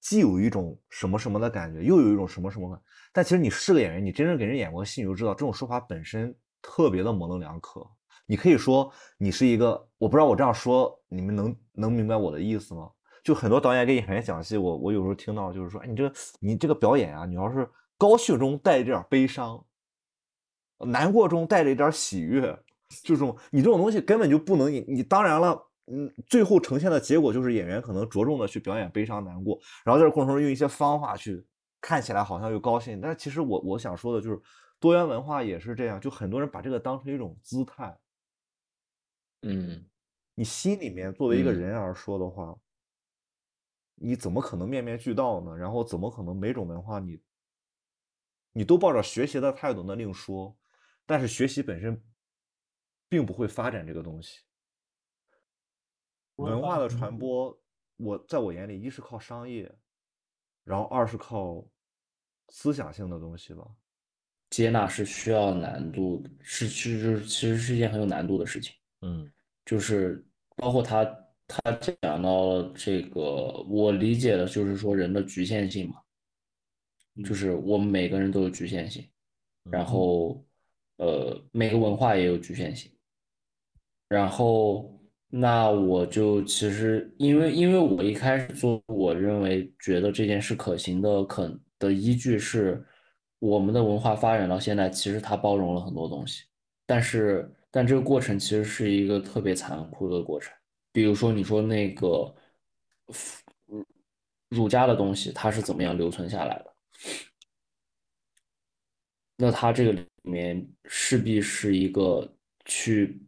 [0.00, 2.82] 既有一种什么什么的感觉，又有一种什么什么的。
[3.10, 7.88] 但其实你是个演员，你真正给人演过戏，你就知道这种说法本身特别的模棱两可。
[8.26, 12.90] 你可以说你是一个，我不知道我这样说你们能能明白我的意思吗？
[13.22, 19.64] 就很多导演给演员讲戏，我我有时候听到就是说，哎，你这个你这个表演啊，你要是高兴中带着点悲伤。
[20.78, 22.52] 难过中带着一点喜悦，
[23.02, 31.46] 就这种你这种东西根本就不能，你你当然了，嗯，最后呈现的结果就是演员可能着重的去表演悲伤难过，然后在这过程中用一些方法去
[31.80, 34.38] 看起来好像又高兴，但是其实我我想说的就是
[34.78, 37.96] 多元文化也是这样，就很多人把这个当成一种姿态，
[39.44, 39.84] 嗯，
[40.34, 42.58] 你心里面作为一个人而说的话，
[43.94, 45.56] 你怎么可能面面俱到呢？
[45.56, 47.22] 然后怎么可能每种文化你
[48.52, 50.56] 你都抱着学习的态度那另说。
[51.06, 52.02] 但是学习本身
[53.10, 54.40] 并不会发展这个东西。
[56.36, 57.60] 文化的传播，
[57.96, 59.70] 我在我眼里，一是靠商业，
[60.64, 61.62] 然后二是靠
[62.48, 63.68] 思想性的东西吧。
[64.48, 68.74] 接纳是需要难度的，是其实，其实是一件很有难度的事情。
[69.02, 69.30] 嗯，
[69.64, 70.24] 就是
[70.56, 71.04] 包括他
[71.46, 71.60] 他
[72.02, 73.20] 讲到了这个，
[73.68, 75.96] 我理解的就是说人的局限性嘛，
[77.24, 79.08] 就是我们每个人都有局限性，
[79.70, 80.44] 然后。
[80.98, 82.88] 呃，每个文化也有局限性，
[84.08, 84.96] 然后
[85.28, 92.80] 那我就其实因为因为我一开始做，我认为觉得这件事可行的可的依据是，
[93.40, 96.44] 我们的文化发展到现在，其实它包容了很多东西，
[96.86, 100.54] 但是但这个过程其实是一个特别残酷的过程，
[100.92, 102.32] 比如说你说那个
[103.66, 103.84] 儒
[104.48, 106.76] 儒家的东西，它是怎么样留存下来的？
[109.36, 112.32] 那它这个里面势必是一个
[112.64, 113.20] 去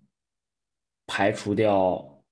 [1.09, 2.23] 排除掉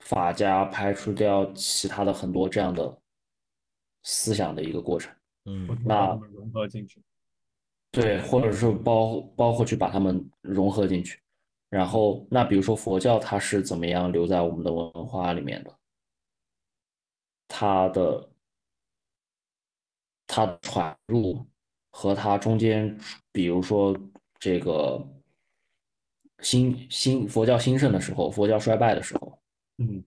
[0.00, 3.00] 法家、排除掉其他的很多这样的
[4.02, 5.10] 思想的一个过程。
[5.46, 7.02] 嗯，那融合进去，
[8.02, 11.18] 对，或者是包包括去把它们融合进去。
[11.68, 15.74] 然后，那比如说佛教，它是怎么样留在我们的文化里面的？
[17.48, 18.28] 它的
[20.26, 21.44] 它的传入
[21.90, 22.96] 和它中间，
[23.32, 23.96] 比如说
[24.38, 25.04] 这个
[26.40, 29.38] 兴兴佛教兴盛的时候，佛教衰败的时候，
[29.78, 30.04] 嗯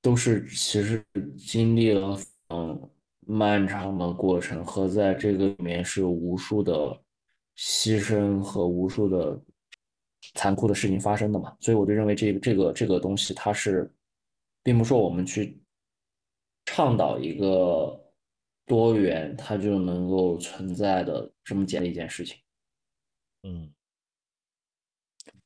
[0.00, 1.04] 都是其实
[1.36, 2.18] 经历了
[2.48, 2.90] 嗯
[3.30, 6.98] 漫长的过程，和在这个里面是无数的
[7.58, 9.38] 牺牲和无数的
[10.34, 11.54] 残酷的事情发生的嘛。
[11.60, 13.92] 所以我就认为这个这个这个东西，它是
[14.62, 15.60] 并不是说我们去
[16.64, 18.00] 倡导一个
[18.64, 22.38] 多元，它就能够存在的这么简单一件事情。
[23.42, 23.70] 嗯，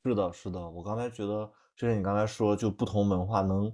[0.05, 3.73] 是的，是的，我刚才觉得，就是你刚才说，就不同文化能，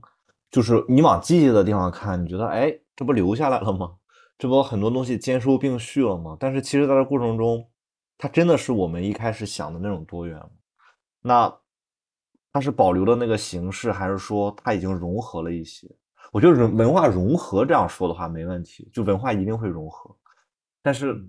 [0.49, 3.95] 就是你往积极的地方看，你觉得，哎，这不留下来了吗？
[4.37, 6.35] 这不很多东西兼收并蓄了吗？
[6.37, 7.71] 但是其实在这过程中，
[8.17, 10.49] 它真的是我们一开始想的那种多元吗？
[11.21, 11.59] 那
[12.51, 15.89] 它是保留了那个形式，还是说它已经融合了一些？
[16.33, 20.13] 我觉得文文化融合这样说的话没问题，就文化一定会融合，
[20.81, 21.25] 但是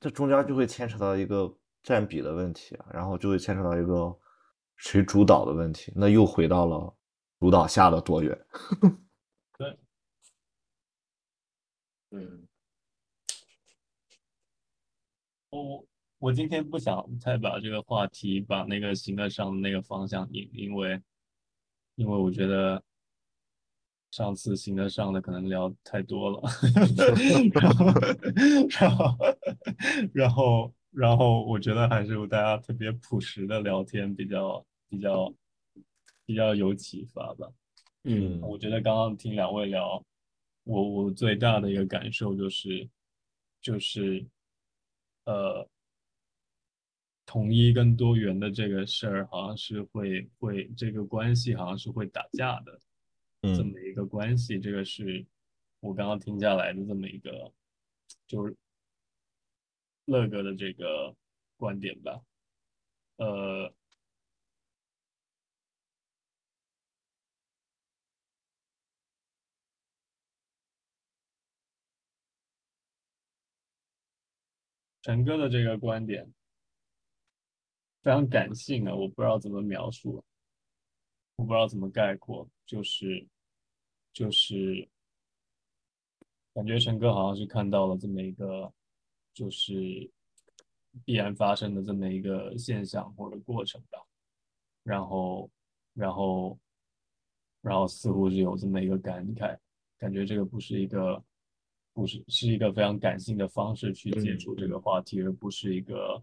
[0.00, 4.12] 这中间就会牵扯到一个占比的问题，然后就会牵扯到一个
[4.74, 6.92] 谁主导的问题，那又回到了
[7.38, 8.36] 主导下的多元。
[9.56, 9.78] 对，
[12.16, 12.46] 嗯
[15.50, 15.84] 我
[16.18, 21.00] 我今天不想太把这个话题把那个形而上的那个方向引，因为
[21.96, 22.82] 因为我觉得
[24.10, 26.42] 上次形而上的可能聊太多了，
[27.52, 27.92] 然后
[28.72, 29.18] 然后
[30.12, 35.34] 然后然后我觉得还是大家特别朴实的聊天比较比较
[36.24, 37.48] 比较有启发吧。
[38.04, 40.04] 嗯我觉得刚刚听两位聊，
[40.64, 42.88] 我我最大的一个感受就是，
[43.60, 44.26] 就是，
[45.24, 45.68] 呃，
[47.24, 52.80] 统一跟多元的这个事儿，好像是会会这个关系好像是会打架的，
[53.42, 55.24] 这嗯么一个关系，这个是
[55.80, 57.52] 我刚刚听下来的这么一个，
[58.26, 58.56] 就是
[60.06, 61.14] 乐哥的这个
[61.56, 62.20] 观点吧，
[63.16, 63.72] 呃。
[75.04, 76.32] 陈哥的这个观点
[78.00, 80.24] 非常感性啊，我不知道怎么描述，
[81.36, 83.28] 我不知道怎么概括，就是
[84.14, 84.88] 就是
[86.54, 88.72] 感觉陈哥好像是看到了这么一个
[89.34, 90.10] 就是
[91.04, 93.98] 必然发生的这么一个现象或者过程吧，
[94.84, 95.50] 然后
[95.92, 96.58] 然后
[97.60, 99.58] 然后似乎是有这么一个感慨，
[99.98, 101.22] 感觉这个不是一个。
[101.94, 106.20] 不是是一个非常感性的方式去接触这个话题，而不是一个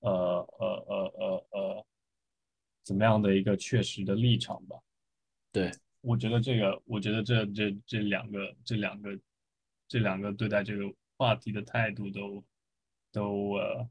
[0.00, 0.10] 呃
[0.58, 1.86] 呃呃呃呃
[2.82, 4.78] 怎么样的一个确实的立场吧。
[5.52, 9.20] 对，我觉得这个，我觉得这这这两个这两个
[9.86, 12.42] 这两个对待这个话题的态度都
[13.12, 13.86] 都呃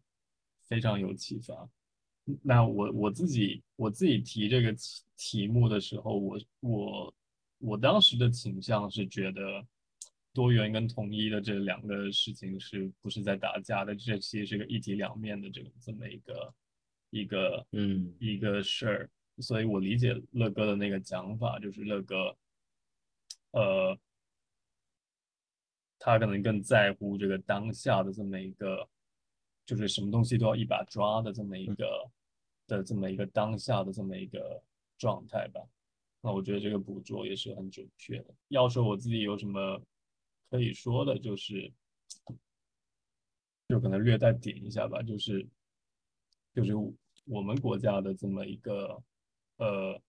[0.63, 1.69] 非常有启发。
[2.41, 7.15] 那我我自己我自己提这个题题目的时候，我我
[7.59, 9.63] 我当时的倾向是觉得。
[10.33, 13.95] 多元跟统一的这两个事情是不是在打架的？
[13.95, 16.53] 这其实是个一体两面的这个这么一个
[17.09, 19.09] 一个嗯一个事儿，
[19.39, 22.37] 所以我理解乐哥的那个讲法，就是乐哥，
[23.51, 23.97] 呃，
[25.97, 28.87] 他可能更在乎这个当下的这么一个，
[29.65, 32.09] 就是什么东西都要一把抓的这么一个
[32.67, 34.61] 的这么一个当下的这么一个
[34.97, 35.59] 状态吧。
[36.21, 38.35] 那我觉得这个捕捉也是很准确的。
[38.49, 39.81] 要说我自己有什么
[40.49, 41.71] 可以说的，就是
[43.67, 45.47] 就可能略带点一下吧，就是
[46.53, 46.73] 就是
[47.25, 49.03] 我们国家的这么一个
[49.57, 50.01] 呃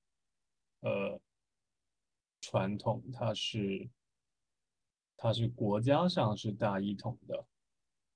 [0.81, 1.21] 呃
[2.41, 3.89] 传统，它是
[5.17, 7.47] 它是国家上是大一统的，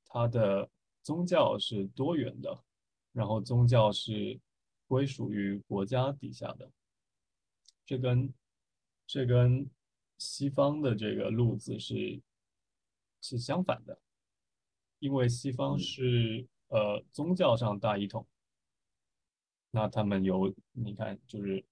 [0.07, 0.71] 它的
[1.03, 2.65] 宗教是多元的，
[3.13, 4.41] 然后宗教是
[4.87, 6.71] 归属于国家底下的。
[7.85, 8.33] 这跟
[9.07, 9.69] 这跟
[10.25, 12.21] 西方的这个路子是
[13.21, 13.99] 是相反的，
[14.99, 18.27] 因为西方是呃宗教上大一统，
[19.71, 21.63] 那他们有你看就是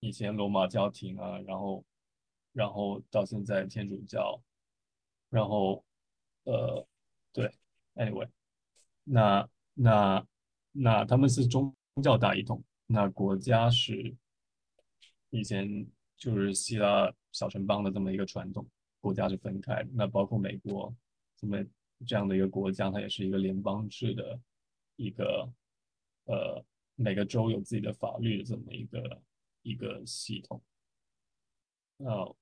[0.00, 1.84] 以前罗马教廷啊，然后
[2.52, 4.42] 然后到现在天主教，
[5.30, 5.84] 然后
[6.42, 6.84] 呃
[7.32, 7.54] 对
[7.94, 8.28] ，anyway，
[9.04, 10.26] 那那
[10.72, 11.72] 那他们是宗
[12.02, 14.16] 教大一统，那国家是。
[15.30, 15.86] 以前
[16.16, 18.66] 就是希腊小城邦的这么一个传统，
[18.98, 19.90] 国家是分开的。
[19.92, 20.94] 那包括美国
[21.36, 21.62] 这么
[22.06, 24.40] 这样的一个国家，它也是一个联邦制的
[24.96, 25.46] 一个
[26.24, 26.64] 呃
[26.94, 29.22] 每个州有自己的法律的这么一个
[29.60, 30.62] 一个系统。
[31.98, 32.34] 那，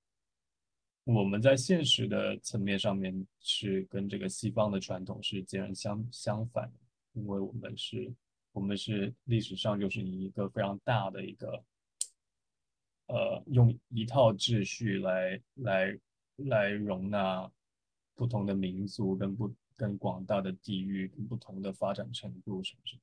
[1.02, 6.78] 我们在现实的层面上面是跟这个西方的传统是截然相相反的，
[7.14, 8.12] 因为我们是，
[8.52, 11.62] 我们是历史上就是以一个非常大的一个，
[13.06, 15.98] 呃，用一套秩序来来
[16.36, 17.50] 来容纳
[18.14, 22.98] 不同的民族跟不跟广大的地域不同的发展程度，是不是？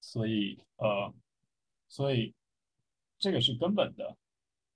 [0.00, 1.14] 所以呃，
[1.88, 2.34] 所以
[3.18, 4.16] 这个是根本的。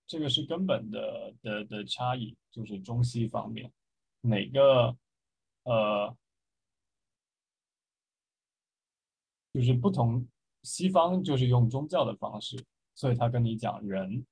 [0.09, 3.72] 这个是根本的的的差异，就是中西方面，
[4.20, 4.97] 哪个
[5.64, 6.16] 呃，
[9.53, 10.24] 就是不同。
[10.62, 12.57] 西方就是用宗教的方式，
[12.97, 14.26] 所以他跟你讲人，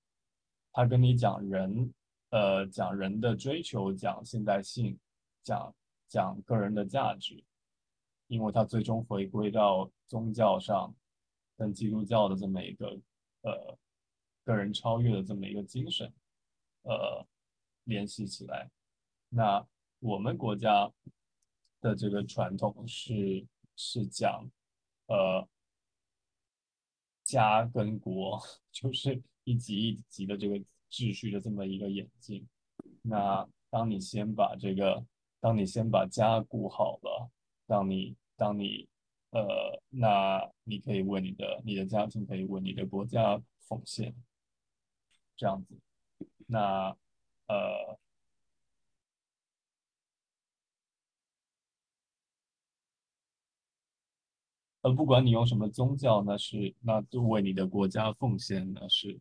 [0.72, 1.94] 他跟你讲人，
[2.30, 4.98] 呃，讲人的追求，讲现代性，
[5.44, 5.72] 讲
[6.08, 7.44] 讲个人的价值，
[8.26, 10.92] 因为他最终回归到宗教上，
[11.56, 12.98] 跟基督教的这么一个
[13.42, 13.78] 呃。
[14.46, 16.12] 个人超越的这么一个精神，
[16.82, 17.26] 呃，
[17.84, 18.70] 联系起来。
[19.30, 19.66] 那
[20.00, 20.92] 我们国家
[21.80, 24.46] 的这个传统是是讲，
[25.06, 25.48] 呃，
[27.24, 30.56] 家跟国， 就是一级一级的这个
[30.90, 32.46] 秩序的这么一个演进。
[33.02, 35.04] 那当你先把这个，
[35.40, 37.30] 当你先把家顾好了，
[37.66, 38.88] 当你当你
[39.30, 44.14] 呃，那你可以为你的你的家庭可以为你的国家奉献。
[45.36, 45.76] 这样子，
[46.46, 46.96] 那
[47.48, 47.98] 呃，
[54.84, 59.18] 呃，不管你用什么宗教，那是那就为你的国家奉献，那是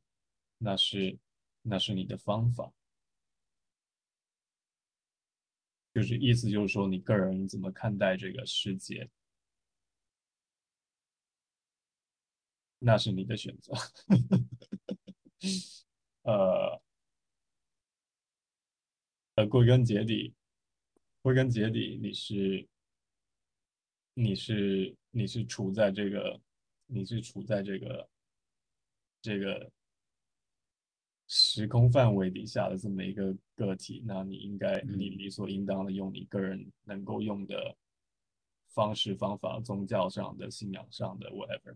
[0.58, 1.18] 那是
[1.62, 2.74] 那是你的方法，
[5.94, 9.10] 就是意思就是说，你个人怎么看待这个世界，
[12.80, 13.72] 那是你的选择。
[16.24, 16.82] 呃，
[19.36, 20.34] 呃，归根结底，
[21.22, 22.68] 归根结底，你是，
[24.14, 26.40] 你是，你是处在这个，
[26.86, 28.10] 你是处在这个，
[29.22, 29.72] 这个
[31.28, 37.76] 时空范围底下的这么一个个体，那你应该，你理所应当的用你个人能够用的
[38.70, 41.76] 方式方法，宗教上的、信仰上的 whatever，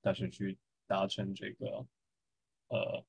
[0.00, 1.86] 但是去达成这个，
[2.68, 3.04] 呃。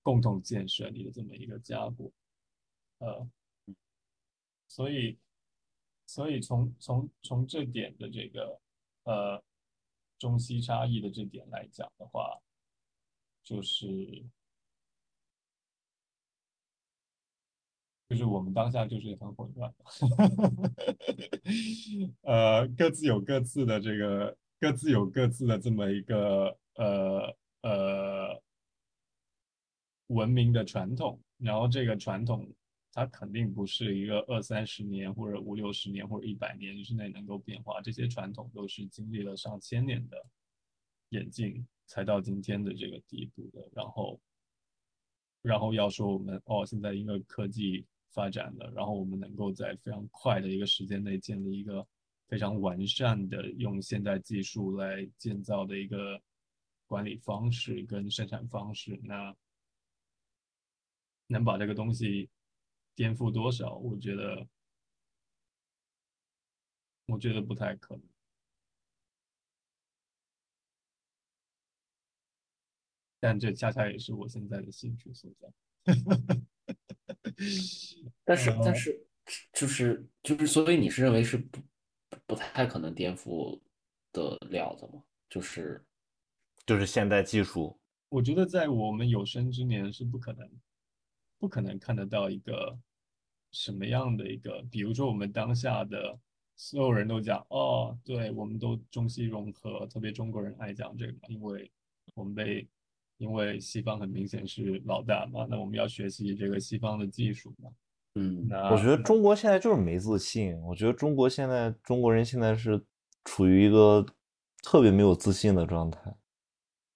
[0.00, 2.10] 共同建设你的这么一个家国，
[2.96, 3.28] 呃，
[4.66, 5.18] 所以，
[6.08, 8.58] 所以从从从这点的这个
[9.04, 9.44] 呃
[10.18, 12.40] 中西差异的这点来讲的话，
[13.44, 14.24] 就是
[18.08, 19.74] 就是我们当下就是很混乱，
[22.22, 28.42] 呃，各自有各自的这个，各自有各自的这么一个呃呃。
[30.08, 32.50] 文明的传统，然后这个传统
[32.98, 40.26] 它肯定不是一个二三十年或者五六十年或者一百年之内能够变化，这些传统都是经历了上千年的
[41.10, 43.68] 演进才到今天的这个地步的。
[43.72, 44.20] 然后，
[45.42, 51.86] 然后要说我们哦，现在因为科技发展了，然后我们能够在非常快的一个时间内建立一个
[52.26, 56.20] 非常完善的用现代技术来建造的一个
[56.86, 59.32] 管理方式跟生产方式，那。
[61.30, 62.26] 能把这个东西
[62.98, 63.76] 颠覆多少？
[63.76, 64.44] 我觉得，
[67.06, 68.02] 我觉得不太可能。
[73.20, 75.48] 但这恰恰也是我现在的兴趣所在。
[78.24, 79.06] 但是，但是，
[79.52, 81.62] 就是就是，所以你是认为是不
[82.26, 83.60] 不太可能颠覆
[84.10, 85.04] 的了的吗？
[85.30, 85.86] 就是，
[86.66, 87.78] 就是现代技术，
[88.08, 90.50] 我觉得在我们有生之年是不可能。
[91.40, 92.76] 不可能看得到一个
[93.52, 96.18] 什么样的一个，比如说我们当下的
[96.54, 101.70] 所有人都讲哦，对，我们都中西融合，特别中国人爱讲这个，因为
[102.14, 102.68] 我们被
[103.16, 107.70] 因为西方很明显是老大嘛，那我们要学习这个西方的技术嘛。
[108.16, 110.60] 嗯，那我觉得中国现在就是没自信。
[110.62, 112.84] 我觉得中国现在中国人现在是
[113.24, 114.04] 处于一个
[114.62, 116.14] 特别没有自信的状态，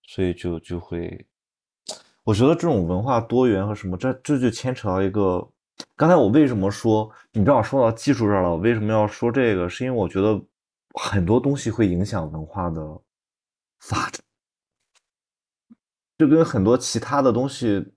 [0.03, 1.27] 所以就就会。
[2.25, 5.49] 我觉得这种文化多元和什么，这这就牵扯到一个。
[5.97, 8.51] 刚才我为什么说你正好说到技术这儿了？
[8.51, 9.69] 我为什么要说这个？
[9.69, 10.41] 是因为我觉得
[10.95, 13.01] 很多东西会影响文化的
[13.81, 14.21] 发展，
[16.19, 17.95] 就跟很多其他的东西，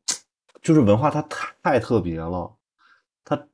[0.61, 1.21] 就是文化它
[1.61, 2.55] 太特别了，
[3.23, 3.47] 它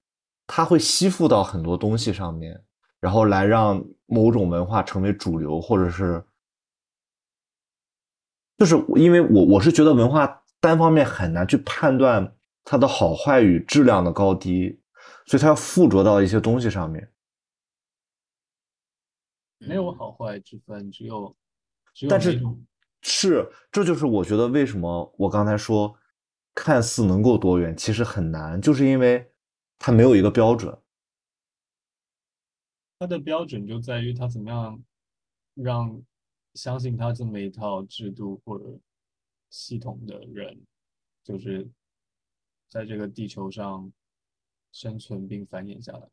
[0.45, 2.63] 它会吸附到很多东西上面。
[2.99, 6.23] 然后来让某种文化成为主流，或者是，
[8.59, 14.79] 就是因为我我是觉得文化单方面很难去判断它的好坏与质量的高低，
[15.25, 17.11] 所以它要附着到一些东西上面。
[19.57, 21.35] 没有好坏之分，只有
[21.93, 22.41] 只有但是
[23.01, 25.95] 是，这就是我觉得为什么我刚才说
[26.55, 29.31] 看似能够多元，其实很难，就是因为
[29.77, 30.75] 它没有一个标准。
[32.99, 34.79] 它的标准就在于它怎么样
[35.55, 36.01] 让
[36.53, 38.65] 相信它这么一套制度或者
[39.49, 40.59] 系统的人，
[41.23, 41.67] 就是
[42.71, 43.91] 在这个地球上
[44.71, 46.09] 生存并繁衍下来。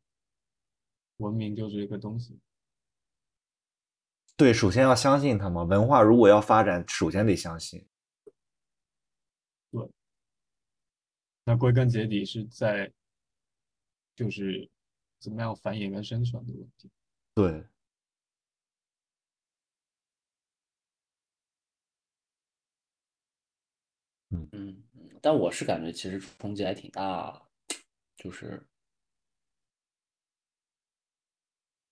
[1.17, 2.37] 文明就是一个东西，
[4.35, 5.63] 对，首先要相信它嘛。
[5.63, 7.87] 文化如果要发展，首先得相信。
[9.71, 9.89] 对
[11.45, 12.91] 那归根结底是在
[14.15, 14.69] 就是
[15.19, 16.89] 怎么样繁衍跟生存的问题。
[17.33, 17.65] 对，
[24.29, 24.83] 嗯，嗯
[25.21, 27.41] 但我是感觉其实冲击还挺大，
[28.15, 28.65] 就是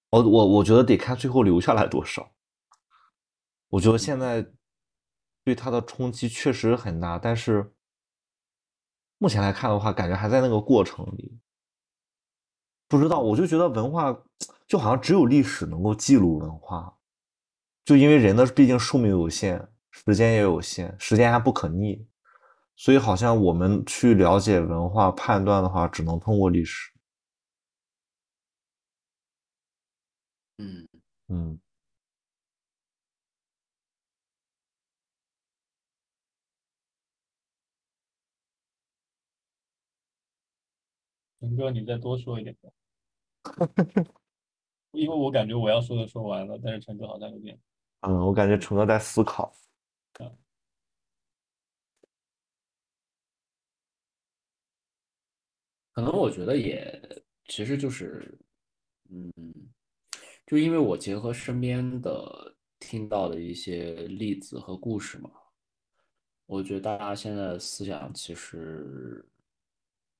[0.09, 2.31] 我我我觉得得看最后留下来多少。
[3.69, 4.51] 我觉得现在
[5.43, 7.73] 对它的冲击确实很大，但是
[9.17, 11.39] 目前来看的话，感觉还在那个过程里。
[12.87, 14.23] 不知道，我就觉得文化
[14.65, 16.97] 就好像只有历史能够记录文化，
[17.83, 22.07] 就因为人的毕竟寿命有限，时间也有限，时间还不可逆，
[22.77, 26.93] 所以好像我们去了解文化、判断的话，只能通过历史。
[30.59, 30.87] 嗯，
[31.27, 31.59] 嗯，
[41.39, 42.69] 陈哥，你再多说一点吧，
[44.93, 47.59] 因为我感觉我要说的说完了，但是陈哥好像有点
[48.01, 49.51] 嗯，我感觉陈哥在思考。
[55.97, 58.39] 可能我觉得也其实就是，
[59.09, 59.33] 嗯，
[60.45, 65.31] 就因为我结合身边的听到的一些例子和故事嘛，
[66.45, 69.27] 我觉得大家现在的思想其实，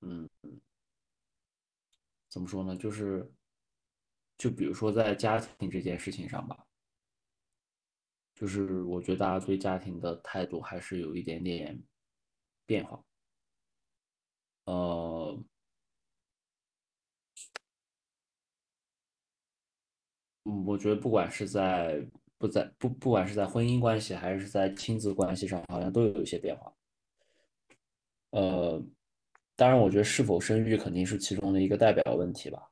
[0.02, 0.28] 嗯，
[2.28, 2.76] 怎么说呢？
[2.76, 3.32] 就是，
[4.36, 6.66] 就比如说在家庭这件事情上吧，
[8.34, 11.80] 就是我觉得大家对家庭的态度还是有一点点
[12.66, 13.00] 变化。
[14.66, 15.40] 呃，
[20.48, 22.02] 嗯，我觉得不管是在
[22.38, 26.74] 不在不不管是在婚姻关系还是在亲子关系上，好像都有一些变化。
[28.32, 28.82] 呃，
[29.58, 32.66] 当然，我觉得是否生育肯定是其中的一个代表问题吧。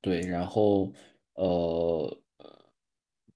[0.00, 0.92] 对，然后
[1.34, 2.22] 呃，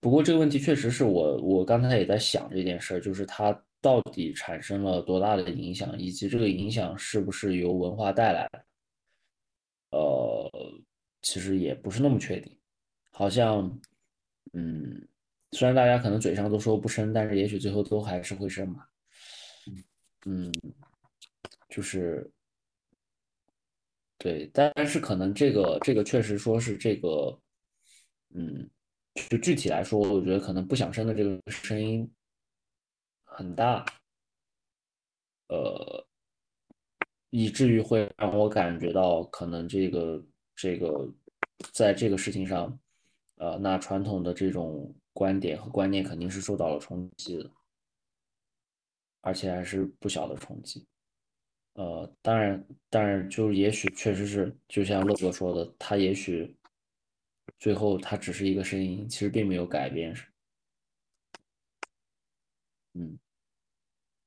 [0.00, 8.64] 不过这个问题确实是我我刚才也在想这件事儿，就是它到底产生了多大的影响，以及这个影响是不是由文化带来的。
[9.90, 10.50] 呃，
[11.22, 12.56] 其实也不是那么确定，
[13.10, 13.80] 好像，
[14.52, 15.06] 嗯，
[15.52, 18.86] 虽然大家可能嘴上都说不生，但是也许最后都还是会生嘛。
[20.26, 20.52] 嗯，
[21.68, 22.30] 就是
[24.18, 27.40] 对，但是可能这个这个确实说是这个，
[28.34, 28.68] 嗯，
[29.30, 32.10] 就具体来说，我觉得可能不想生的这个声音
[33.24, 33.84] 很大，
[35.48, 36.06] 呃，
[37.30, 40.22] 以至于会让我感觉到可能这个
[40.60, 41.08] 这个
[41.72, 42.78] 在这个事情上，
[43.36, 47.50] 呃，那传统的这种观点和观念肯定是受到了冲击的，
[49.22, 50.86] 而且还是不小的冲击。
[51.72, 56.54] 呃，当然，当然，就是也许确实是，就像乐哥说的，他也许
[57.58, 60.28] 最后他只是一个声音，其实并没有改变什么。
[63.00, 63.18] 嗯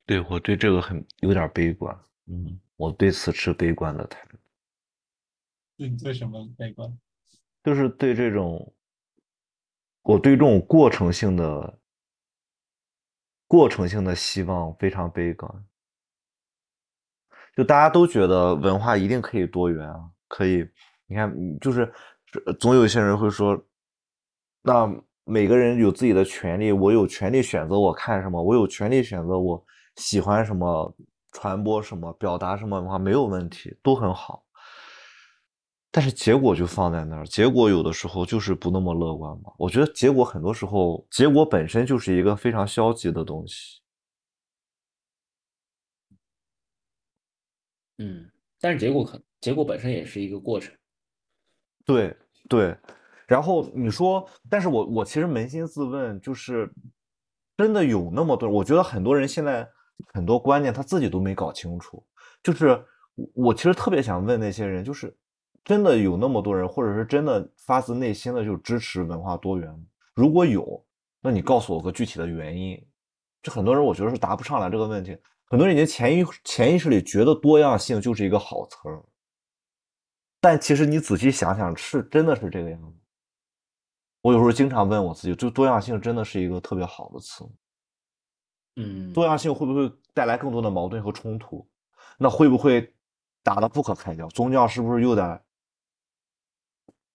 [0.08, 1.96] 对，我对这个很有点悲观。
[2.26, 4.38] 嗯，我对此持悲观的态度，
[5.78, 6.98] 对你对什么悲观？
[7.64, 8.74] 就是对这种，
[10.02, 11.80] 我对这种过程性的、
[13.48, 15.66] 过程性的希望非常悲观。
[17.56, 20.68] 就大家都觉得文化一定可以多元啊，可以，
[21.06, 21.94] 你看，就是
[22.60, 23.64] 总有一些人会说，
[24.62, 24.92] 那
[25.24, 29.66] 每个人有自己的权利，我有权利选择我看什么，我有权利选择我
[29.96, 30.96] 喜欢什么，
[31.32, 34.43] 传播什么，表达什么文化，没有问题，都很好。
[35.96, 39.54] 但是结果就放在那儿，结果有的时候就是不那么乐观嘛。
[39.60, 43.80] 我觉得结果很多时候，结果本身就是一个非常消极的东西。
[48.00, 48.28] 嗯，
[48.60, 50.74] 但是结果可结果本身也是一个过程。
[51.86, 52.18] 对，
[52.50, 52.76] 对，
[53.28, 56.74] 然后你说，但是我我其实扪心自问，就是
[57.56, 59.70] 真的有那么多，我觉得很多人现在
[60.12, 62.04] 很多观念他自己都没搞清楚。
[62.42, 62.84] 就是
[63.14, 65.16] 我我其实特别想问那些人，就是
[65.64, 69.80] 真的有那么多人，或者是真的发自内心的就支持文化多元吗？
[70.14, 70.86] 如果有，
[71.22, 72.86] 那你告诉我个具体的原因。
[73.42, 79.04] 就很多人我觉得是答不上来这个问题，很多人已经潜意潜意识里觉得多样性就是一个好词儿。
[80.40, 82.98] 但其实你仔细想想，是真的是这个样子。
[84.22, 87.50] 我有时候经常问我自己，就多样性真的是一个特别好的词吗？
[88.78, 91.70] 嗯，多样性会不会带来更多的矛盾和冲突？
[92.18, 92.94] 那会不会
[93.44, 94.28] 打得不可开交？
[94.30, 95.14] 宗教是不是又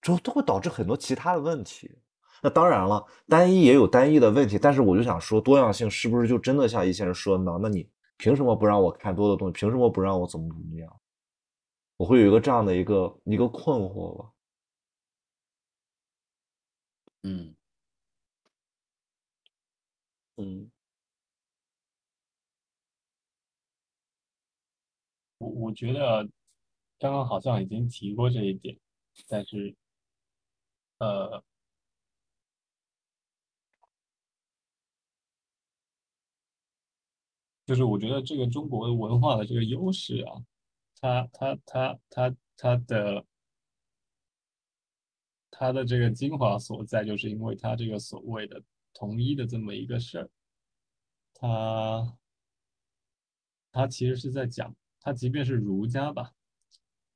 [0.02, 1.90] 得，就都会导致很多其他的问题？
[2.42, 7.58] 那当然了，单一也有单一的问题，但是我就想说，多样性是不是就真的像一些人说的呢？
[7.60, 9.52] 那你凭什么不让我看多的东西？
[9.52, 11.00] 凭什么不让我怎么怎么样？
[11.96, 14.30] 我会有一个这样的一个一个困惑吧。
[17.24, 17.54] 嗯
[20.36, 20.70] 嗯
[25.38, 26.22] 我我觉得
[26.98, 28.78] 刚刚好像已经提过这一点，
[29.28, 29.74] 但是
[30.98, 31.42] 呃，
[37.66, 40.42] 就是我觉得这个中国文化的这个优势啊，
[41.00, 43.24] 它它它它它的
[45.50, 48.62] 它的这个精华所在，就是因为它这个所谓的
[48.94, 50.30] 统一的这么一个事儿，
[51.34, 52.18] 它
[53.70, 56.32] 它其实是在讲，它即便是儒家吧，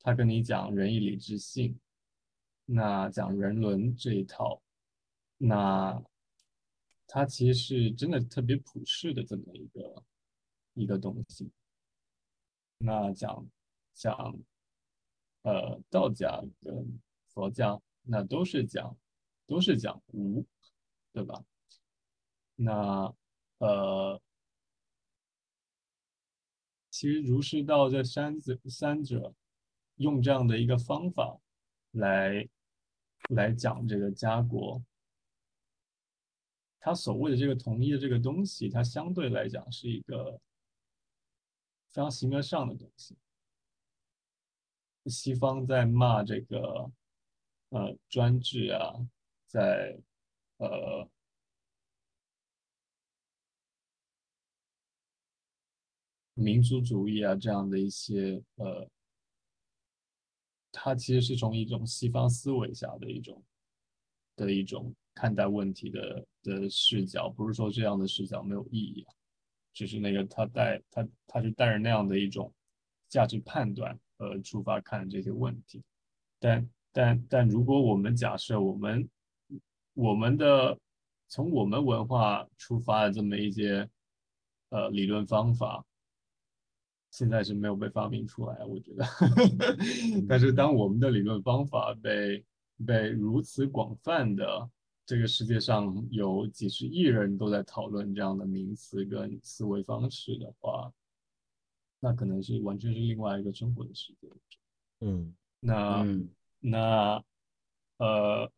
[0.01, 1.79] 他跟你讲仁义礼智信，
[2.65, 4.63] 那讲人伦这一套，
[5.37, 6.03] 那
[7.07, 10.03] 它其实是真的特别普世的这么一个
[10.75, 11.51] 一个东西。
[12.79, 13.47] 那讲
[13.93, 14.39] 讲
[15.43, 18.97] 呃道家跟佛家，那都是讲
[19.47, 20.47] 都是讲无，
[21.13, 21.45] 对吧？
[22.57, 23.15] 那
[23.59, 24.21] 呃，
[26.91, 29.35] 其实儒释道这三者三者
[29.97, 31.39] 用这样的一个方法
[31.93, 32.49] 来
[33.31, 34.83] 来讲这个家国，
[36.79, 40.33] 它所谓的这个统一的这个东西，它相对来讲是一个
[41.91, 43.17] 非常形而上的东西。
[45.07, 46.91] 西方在骂这个
[47.71, 48.95] 呃专制啊，
[49.47, 49.99] 在
[50.59, 51.09] 呃
[56.35, 58.89] 民族主义啊这样的一些呃，
[60.73, 63.45] 它其实是从一种西方思维下的一种
[64.35, 69.13] 的一种看待问题的的视角，不是说这样的视角没有意义啊，
[69.75, 72.51] 只是那个他带他他是带着那样的一种
[73.09, 75.83] 价值判断呃出发看这些问题，
[76.41, 79.07] 但但但如果我们假设我们
[79.93, 80.79] 我们的
[81.29, 83.87] 从我们文化出发的这么一些
[84.71, 85.85] 呃理论方法。
[87.13, 89.05] 现在是没有被发明出来，我觉得。
[90.27, 92.43] 但是当我们的理论方法被
[92.87, 94.69] 被如此广泛的
[95.05, 100.91] 这个世界上有几十亿人都在讨论这样的名词跟思维方式的话，
[102.01, 104.29] 那可能是完全是另外一个生活的世界。
[105.01, 106.29] 嗯那嗯
[106.61, 107.23] 那
[107.99, 108.51] 呃，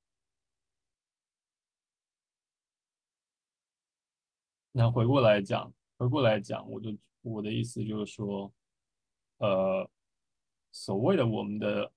[4.70, 8.52] 那回过来讲，回过来讲，我就我的意思就是说，
[9.38, 9.90] 呃，
[10.70, 11.92] 所谓的我们的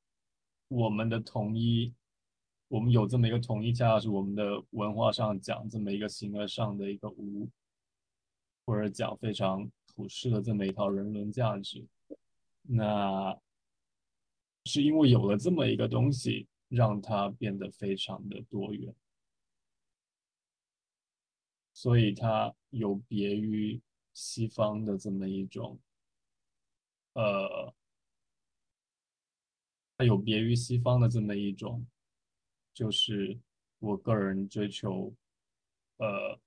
[0.69, 1.93] 我们的统一，
[2.69, 7.49] 我们有这么一个统一，恰恰是我们的文化上讲这么一个形而上的一个无，
[8.65, 11.85] 或者讲非常普世的这么一套人伦价值，
[12.61, 13.37] 那
[14.63, 18.95] 是因为有了这么一个东西，让它变得非常的多元。
[21.73, 23.79] 所以它有别于
[24.19, 25.79] 西方的这么一种，
[27.13, 27.71] 呃，
[29.95, 31.85] 它有别于西方的这么一种，
[32.73, 33.39] 就是
[33.77, 35.13] 我个人追求，
[35.97, 36.39] 呃，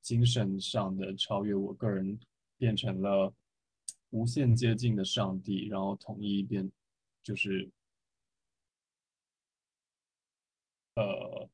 [0.00, 2.18] 精神上的超越，我个人
[2.56, 3.34] 变成了
[4.08, 6.72] 无限接近的上帝，然后统一变，
[7.22, 7.70] 就是，
[10.96, 11.50] 呃。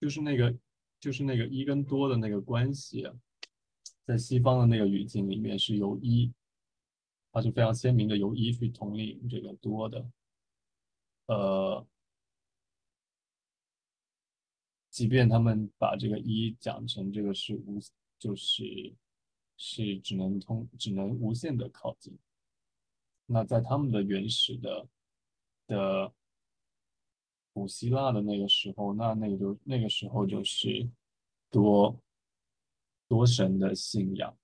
[0.00, 0.56] 就是那个，
[1.00, 3.10] 就是那个一跟多的那个关系，
[4.04, 6.32] 在西方的那个语境里面是由一，
[7.32, 10.10] 它是非常鲜明的由一去统领这个多的，
[11.26, 11.86] 呃，
[14.90, 17.78] 即便他们把这个一讲成这个是无，
[18.18, 18.94] 就是
[19.56, 22.18] 是只能通只能无限的靠近。
[23.26, 24.88] 那在他们的原始的
[25.66, 26.14] 的
[27.56, 30.86] 古希腊的那个时候，那那个就那个时候就是
[31.50, 31.98] 多
[33.08, 34.36] 多神的信仰。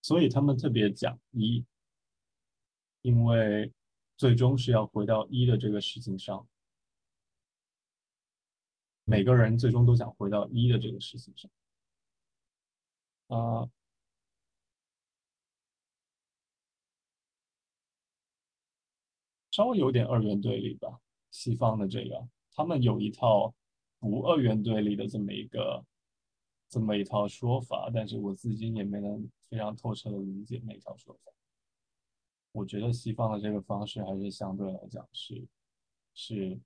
[0.00, 1.62] 所以他们特别讲一，
[3.02, 3.70] 因为
[4.16, 6.48] 最终是要回到一的这个事情上，
[9.04, 11.50] 每个人最终都想回到一的这个事情上。
[13.28, 13.70] 啊、
[19.50, 21.00] 稍微有点二元对立吧。
[21.30, 23.54] 西方的这个，他们有一套
[23.98, 25.84] 不二元对立的这么一个
[26.68, 31.32] 这么一套说法，但是我自己也没能非常透彻的理解那套说法。
[32.52, 35.46] 我觉得西方的这个方式还是相对来讲是
[36.14, 36.58] 是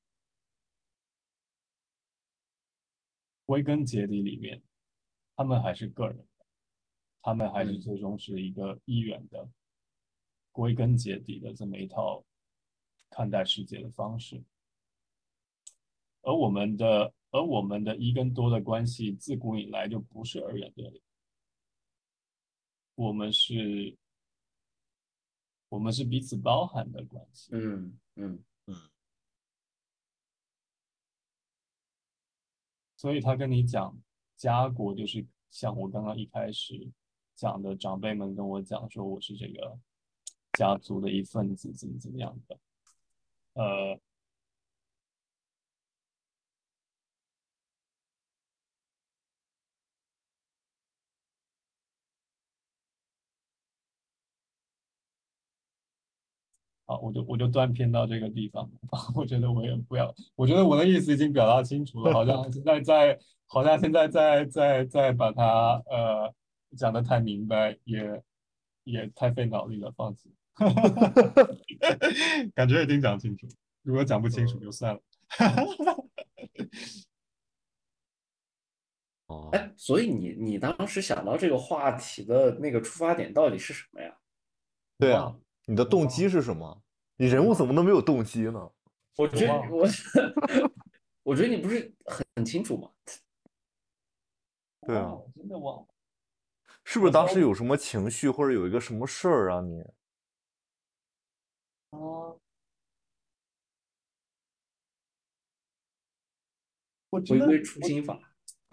[3.45, 4.63] 归根结底里面，
[5.37, 6.25] 他们还是个人，
[7.23, 9.49] 他们还是最终是一个一元的，
[10.51, 12.25] 归根结底的这么一套
[13.09, 14.43] 看待世界的方式。
[16.23, 21.03] 而我们的而我们的一跟多的关系，自古以来就不是二元对立，
[22.95, 23.97] 我们是，
[25.69, 27.51] 我们是彼此包含的关系。
[27.53, 28.77] 嗯嗯嗯
[32.97, 33.97] 所以他跟你讲
[34.37, 36.89] 家国，就是像我刚刚一开始
[37.43, 39.77] 讲的，长辈们跟我讲说我是这个
[40.53, 42.57] 家族的一份子，怎么怎么样的，
[43.55, 43.99] 呃。
[56.87, 58.71] 好，我就我就断片到这个地方。
[59.17, 63.19] 我觉得我也不要，我觉得我的意思已经表达清楚了，好像现在在，
[63.49, 66.33] 好像现在在在在把它呃
[66.77, 68.23] 讲的太明白，也
[68.85, 70.35] 也太费脑力了，放弃。
[72.55, 73.47] 感觉已经讲清楚，
[73.83, 75.01] 如果讲不清楚就算了。
[79.29, 84.15] 哦，哎，所以你你当时想到这个话题的那个出发点到底是什么呀？
[84.99, 86.83] 对啊，你的动机是什么？
[87.17, 88.71] 你人物怎么能没有动机呢？
[89.17, 89.87] 我觉得我
[91.25, 92.91] 我觉得你不是很很清楚吗？
[94.87, 95.87] 对啊真的忘了。
[96.85, 99.81] 是不是当时有什么情绪，或者有一个什么事儿让你？
[101.91, 102.35] 啊，
[107.11, 108.19] 我觉得回归初心法。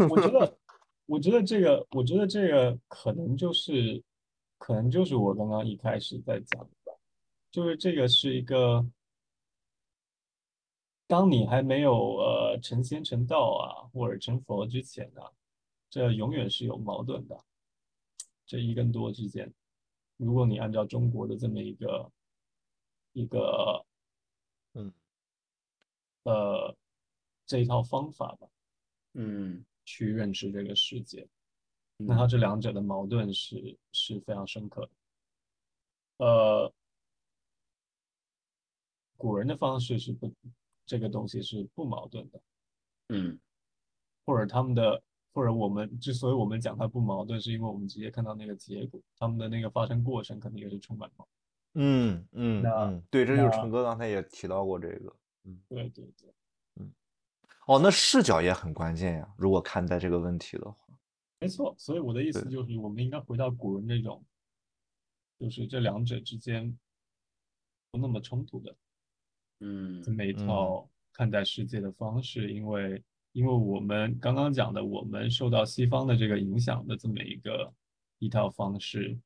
[0.10, 0.57] 我觉得，
[1.05, 4.01] 我觉得这个，我觉得这个可能就是，
[4.57, 6.93] 可能就是我刚刚一开始在讲的吧，
[7.51, 8.86] 就是这个是一个，
[11.05, 15.32] 当你还没有呃成仙成道啊，或者成佛之前啊，
[15.89, 17.43] 这永远是有矛盾的，
[18.50, 19.54] 这一跟多之间，
[20.18, 22.12] 如果你按照中国的这么一个
[23.14, 23.86] 一个
[24.74, 24.91] 嗯
[26.24, 26.76] 呃
[27.45, 28.50] 这一套方法吧。
[29.14, 31.28] 嗯去认识这个世界。
[31.98, 34.91] 那它这两者的矛盾是是非常深刻的。
[36.26, 36.73] 呃，
[39.18, 40.32] 古人的方式是不，
[40.86, 42.41] 这个东西是不矛盾的，
[43.10, 43.40] 嗯
[44.26, 45.02] 或者他们的，
[45.40, 51.26] 或者我们之所以我们讲它不矛盾，是因为我们直接看到那个结果，他们的那个发生过程肯定也是充满矛
[51.76, 55.16] 嗯嗯那嗯，对，这就是那陈哥刚才也提到过这个。
[55.45, 55.57] 嗯。
[55.70, 56.86] 对对对，
[57.68, 59.34] 哦，那视角也很关键呀。
[59.38, 60.76] 如果看待这个问题的话，
[61.40, 61.74] 没错。
[61.78, 64.22] 所以我的意思就是，我们应该回到古人那种，
[65.40, 66.78] 就是这两者之间
[67.91, 68.76] 不那么冲突的。
[69.61, 73.02] 嗯这么一套看待世界的方式，因为
[73.40, 77.74] 因为我们刚刚讲的，我们受到西方的这个影响的这么一个
[78.18, 79.18] 一套方式，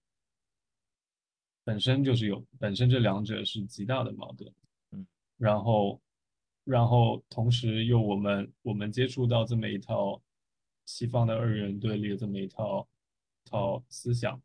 [1.64, 4.54] 本身就是有本身这两者是极大的矛盾，
[4.92, 6.00] 嗯，然后
[6.64, 10.22] 然后同时又我们我们接触到这么一套
[10.86, 12.88] 西方的二元对立的这么一套
[13.44, 14.40] 套思想，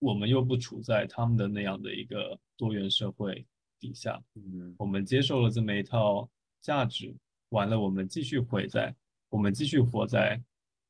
[0.00, 3.46] 我们又不处在他们的那样的一个多元社会
[3.78, 4.74] 底下，嗯。
[4.76, 6.28] 我们接受了这么一套
[6.60, 7.14] 价值，
[7.50, 8.94] 完了我们继续活在，
[9.30, 10.40] 我们继续活在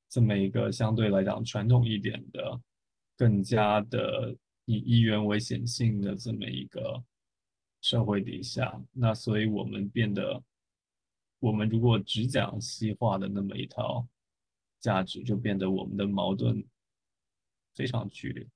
[0.08, 2.60] 这么一个相对来讲传统一点的、
[3.16, 7.02] 更加的以一元为显性的这么一个
[7.80, 10.42] 社会底下，那所以我们变得，
[11.38, 14.06] 我们如果只讲西化的那么一套
[14.80, 16.64] 价值，就变得我们的矛盾
[17.74, 18.46] 非常剧烈。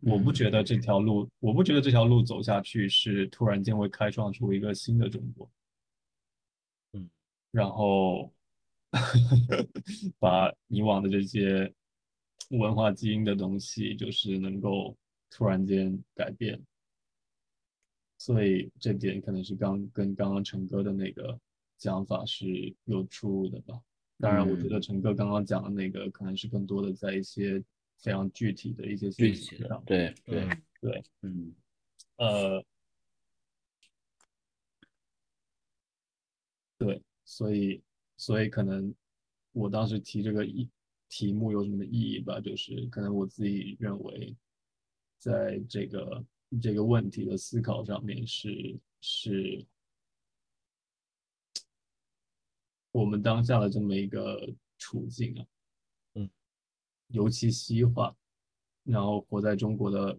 [0.00, 5.50] 我不觉得这条路，我不觉得这条路走下去是突然间会开创出一个新的中国。
[7.56, 8.32] 嗯，然后
[10.20, 11.72] 把以往的这些
[12.50, 14.96] 文化基因的东西，就是能够
[15.30, 16.60] 突然间改变。
[18.18, 21.38] 所以这点可能是刚跟刚刚陈哥的那个
[21.76, 23.80] 讲法是有出入的吧。
[24.18, 27.62] 当然，我觉得陈哥刚刚讲的那个可能是更多的在一些
[27.98, 31.54] 非常具体的一些具体信息上，，对对，嗯对，嗯
[32.16, 32.64] 呃，
[36.78, 37.82] 对，所以
[38.16, 38.94] 所以可能
[39.52, 40.70] 我当时提这个意
[41.08, 44.34] 题目有什么意义吧，就是可能我自己认为，
[45.18, 46.24] 在这个
[46.62, 49.66] 这个问题的思考上面是是
[52.92, 55.46] 我们当下的这么一个处境啊，
[56.14, 56.30] 嗯，
[57.08, 58.16] 尤其西化，
[58.84, 60.18] 然后活在中国的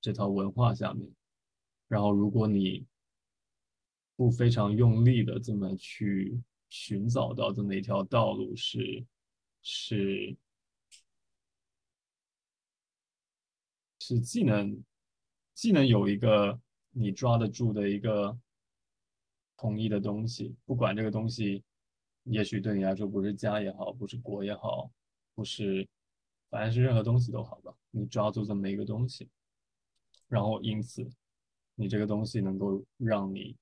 [0.00, 1.10] 这套文化下面，
[1.88, 2.86] 然后如果你
[4.20, 6.38] 不非常用力的这么去
[6.68, 9.02] 寻找到这么一条道路是
[9.62, 10.36] 是
[13.98, 14.84] 是既能
[15.54, 16.60] 既能有一个
[16.90, 18.38] 你抓得住的一个
[19.56, 21.64] 统一的东西，不管这个东西
[22.24, 24.92] 也许对你来说不是家也好，不是国也好，
[25.34, 25.88] 不是
[26.50, 29.30] 反正是任何东西都好吧，你抓住这么一个东西，
[30.28, 31.10] 然后因此
[31.74, 33.56] 你这个东西能够让你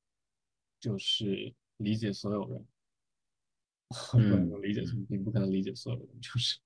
[0.80, 2.66] 就是理解所有人，
[4.12, 6.58] 不能理解，你不可能理解所有人，就是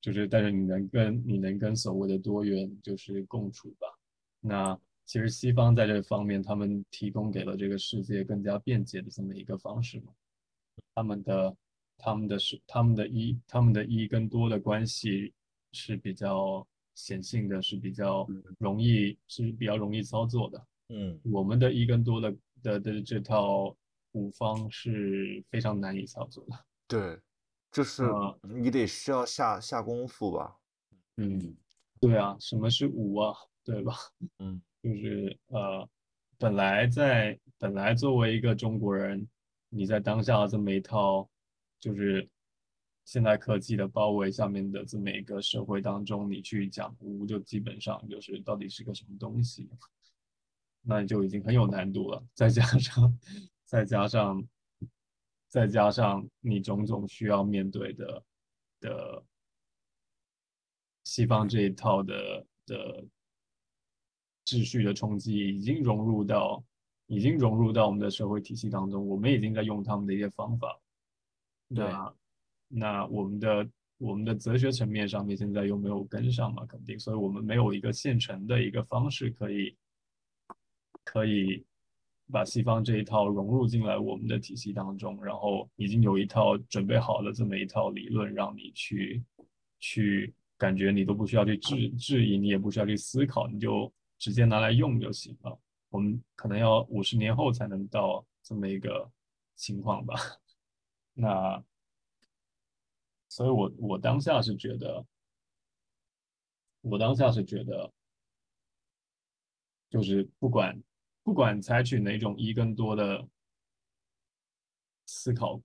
[0.00, 3.86] 就是，但是你能跟你能跟所谓的多元就是共处吧。
[4.40, 10.12] 那其实西方在这方面，他们提供给了这个世界更加便捷的这么一个方式嘛。
[10.94, 11.56] 他们的
[11.98, 15.32] 他们的是他们的一他们的一跟多的关系
[15.72, 18.26] 是比较显性的，是比较
[18.58, 20.66] 容易是比较容易操作的。
[20.88, 22.34] 嗯我们的一跟多的
[22.66, 23.76] 的的这套
[24.12, 26.64] 五方是非常难以操作的。
[26.88, 27.20] 对，
[27.70, 30.56] 就是呃你得需要下下功夫吧。
[31.16, 31.56] 嗯
[32.00, 33.34] 对啊，什么是五啊？
[33.64, 33.94] 对吧？
[34.38, 35.88] 嗯 就是呃，
[36.38, 39.26] 本来在本来作为一个中国人，
[39.68, 41.28] 你在当下这么一套
[41.80, 42.28] 就是
[43.04, 49.68] 现代科技的包围下面的这么一个社会当中，你去讲无，就基本上就是到底是个什么东西，
[50.86, 52.24] 那就已经很有难度了。
[52.32, 53.18] 再加上
[53.64, 54.48] 再加上
[55.48, 58.22] 再加上你种种需要面对的
[58.80, 59.22] 的
[61.04, 63.04] 西方这一套的的
[64.44, 66.62] 秩序的冲击，已经融入到
[67.06, 70.80] 已经融入到我们的社会体系当中，我们已经在用他们的一些方法。
[71.68, 72.14] 那
[72.68, 73.68] 那我们的
[73.98, 76.64] 我们的哲学层面上面现在又没有跟上嘛？
[76.66, 79.76] 肯定，所以我们没有一个现成的一个方式可以
[81.06, 81.64] 可以
[82.32, 89.22] 把西方这一套融入进来我们的体系当中，然后已经有一套准备好了这么一套理论，让你去
[89.78, 95.56] 去感觉你都不需要去质质疑，你也不需要去思考，你就直接拿来用就行了。
[95.90, 99.08] 我们可能要五十年后才能到这么一个
[99.54, 100.14] 情况吧。
[101.14, 101.64] 那，
[103.28, 105.06] 所以我我当下是觉得，
[106.80, 107.92] 我当下是觉得，
[109.88, 110.76] 就是不管
[111.26, 113.28] 不管采取哪种一更多的
[115.08, 115.60] 思考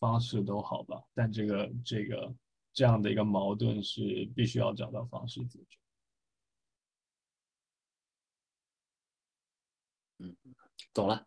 [0.00, 2.34] 方式都好吧，但这个这个
[2.72, 5.76] 这样的一个矛盾是必须要找到方式解决。
[10.20, 10.36] 嗯
[10.92, 11.26] 懂了。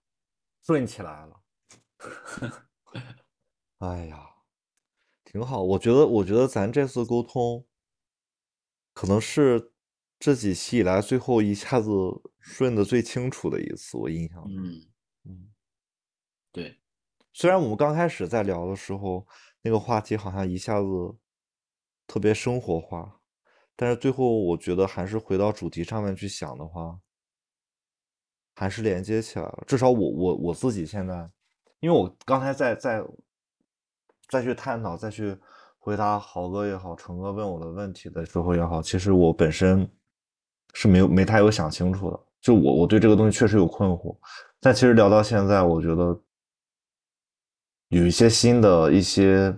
[0.66, 1.42] 顺起来了。
[3.80, 4.30] 哎呀，
[5.26, 5.64] 挺好。
[5.64, 7.68] 我觉得，我觉得咱这次沟通，
[8.94, 9.74] 可能是
[10.20, 11.90] 这几期以来最后一下子
[12.40, 14.52] 顺的最清楚的一次，我印象中。
[14.52, 14.82] 嗯
[15.26, 15.50] 嗯，
[16.52, 16.80] 对，
[17.34, 19.28] 虽然我们刚开始在聊的时候，
[19.62, 20.88] 那个话题好像一下子
[22.08, 23.20] 特别生活化，
[23.76, 27.00] 但是最后我觉得还是回到主题上面去想的话，
[28.56, 29.64] 还是连接起来了。
[29.68, 31.30] 至少我我我自己现在，
[31.80, 33.06] 因为我刚才在在
[34.30, 35.38] 再去探讨、再去
[35.78, 39.88] 回答豪哥也好、成哥问我的问题的时候也好，其实我本身
[40.80, 42.20] 是没有没太有想清楚的。
[42.40, 44.16] 就我我对这个东西确实有困惑，
[44.60, 46.22] 但其实聊到现在，我觉得
[47.88, 49.58] 有一些新的一些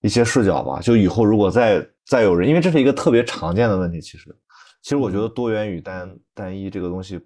[0.00, 0.80] 一些视角吧。
[0.80, 4.38] 就以后如果再再有人，因为这是一个特别常见的问题，其实
[4.80, 7.20] 其实我觉得多元与单单一这个东西，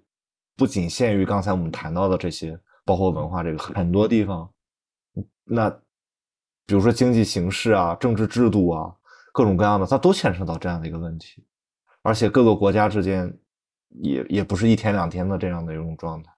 [0.57, 4.49] 不仅限于刚才我们谈到的这些，包括文化这个很多地方，
[5.43, 5.69] 那
[6.65, 8.91] 比如说经济形势啊、政治制度啊，
[9.31, 11.45] 各种各样的，它都牵扯到这样的一个问题。
[12.05, 13.35] 而且各个国家之间
[13.89, 16.31] 也也不是一天两天的这样的一种状态，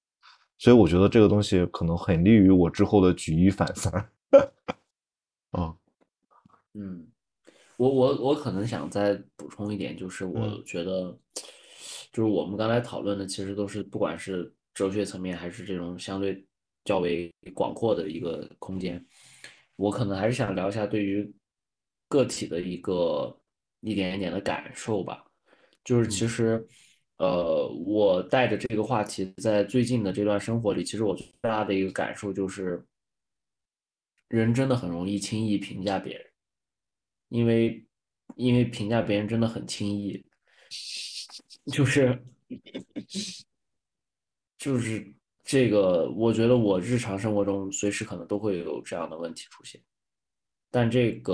[0.57, 3.91] 所以我觉得这个东西可能很利于我之后的举一反三。
[5.51, 5.75] 啊，
[6.73, 7.05] 嗯，
[7.75, 11.19] 我我我可能想再补充一点，就是我嗯觉得，
[12.13, 16.47] 就是我们刚才讨论的，其实都是不管是哲学层面，还是这种相对
[16.85, 19.05] 较为广阔的一个空间，
[19.75, 21.29] 我可能还是想聊一下对于
[22.07, 23.37] 个体的一个
[23.81, 25.25] 一点一点的感受吧。
[25.87, 26.67] 就是其实，
[27.15, 32.85] 呃，我带着这个话题在最近的这段生活里，其实我最大的一个感受就是，
[34.27, 36.25] 人真的很容易轻易评价别人。
[37.29, 37.85] 因为
[38.35, 40.21] 因为评价别人真的很轻易，
[41.71, 42.21] 就是
[44.57, 45.13] 就是
[45.45, 49.81] 这个，我觉得我日常生活中随时可能都会有这样的问题出现，
[50.69, 51.33] 但这个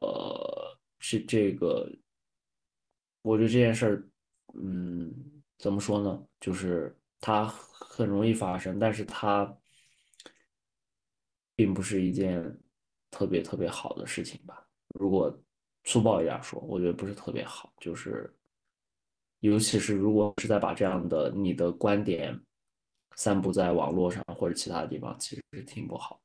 [0.00, 1.86] 呃是这个，
[3.22, 4.08] 我觉得这件事儿，
[4.54, 5.12] 嗯，
[5.58, 6.26] 怎么说呢？
[6.40, 9.56] 就是它很容易发生，但是它
[11.54, 12.58] 并不是一件
[13.10, 14.66] 特别特别好的事情吧。
[14.98, 15.36] 如果
[15.84, 18.34] 粗暴一点说，我觉得不是特别好，就是
[19.40, 22.38] 尤其是如果是在把这样的你的观点
[23.16, 26.20] 散布在网络上或者其他地方，其实是挺不好。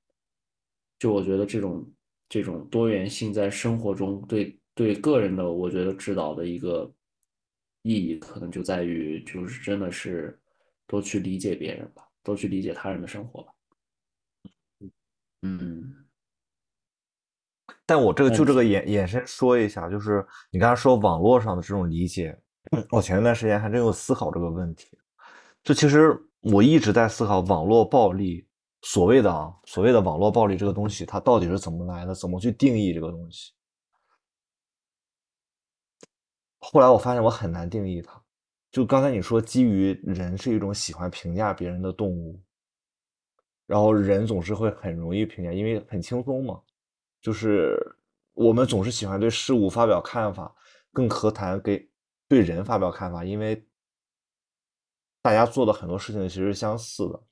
[0.97, 1.85] 就我觉得这种
[2.29, 6.93] 这种多元性在生活中对对个人的，我觉得指导的一个
[7.81, 10.37] 意义，可能就在于就是真的是
[10.85, 13.53] 多去理解别人吧，多去理解他人的生活吧。
[15.41, 16.05] 嗯。
[17.85, 22.37] 但我这个就这个眼眼神说一下，就是你刚才说网络上的这种理解，
[22.89, 24.97] 我前一段时间还真有思考这个问题。
[25.63, 28.45] 就其实我一直在思考网络暴力，
[28.81, 32.13] 所谓的啊，所谓的网络暴力这个东西，它到底是怎么来的？
[32.13, 33.53] 怎么去定义这个东西？
[36.67, 38.19] 后来我发现我很难定义它。
[38.71, 42.41] 就刚才你说，基于人是一种喜欢评价别人的动物，
[43.67, 46.59] 然后人总是会很容易评价，因为很轻松嘛。
[47.21, 47.77] 就是
[48.33, 50.53] 我们总是喜欢对事物发表看法，
[50.91, 51.87] 更何谈给
[52.27, 53.23] 对人发表看法？
[53.23, 53.63] 因为
[55.21, 57.23] 大家做的很多事情其实相似的。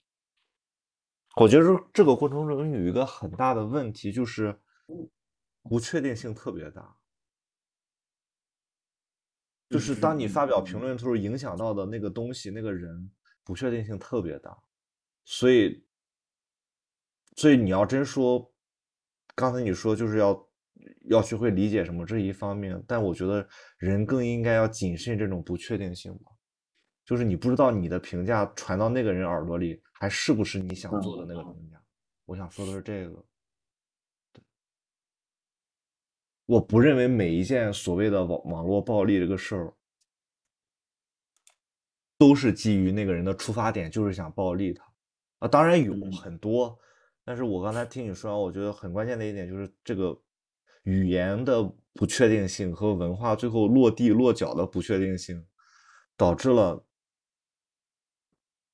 [1.38, 4.58] 我觉得这这个过程中有一个很大的问题，就是
[5.64, 6.96] 不确定性特别大。
[9.74, 13.10] 就是当你发表评论的时候，影响到的那个东西、那个人，
[13.44, 14.56] 不确定性特别大，
[15.26, 15.84] 所以，
[17.36, 18.54] 所以你要真说，
[19.36, 20.50] 刚才你说就是要
[21.10, 23.48] 要学会理解什么，这一方面，但我觉得
[23.80, 26.32] 人更应该要谨慎这种不确定性吧，
[27.04, 31.82] 就是你不知道你的评价传到那个人耳朵里，还是不是你想做的那个评价。
[32.26, 33.26] 我想说的是这个。
[36.46, 39.74] 我不认为每一件所谓的网网络暴力这个事儿，
[42.18, 44.84] 都是基于那个人的出发点就是想暴力他
[45.40, 45.48] 啊。
[45.48, 46.78] 当然有嗯很多，
[47.24, 50.22] 但是我刚才听你说完，我觉得很关键的一点就是这个
[50.84, 51.64] 语言的
[51.94, 55.46] 不确定性和文化最后落地落脚的不确定性，
[56.18, 56.86] 导致了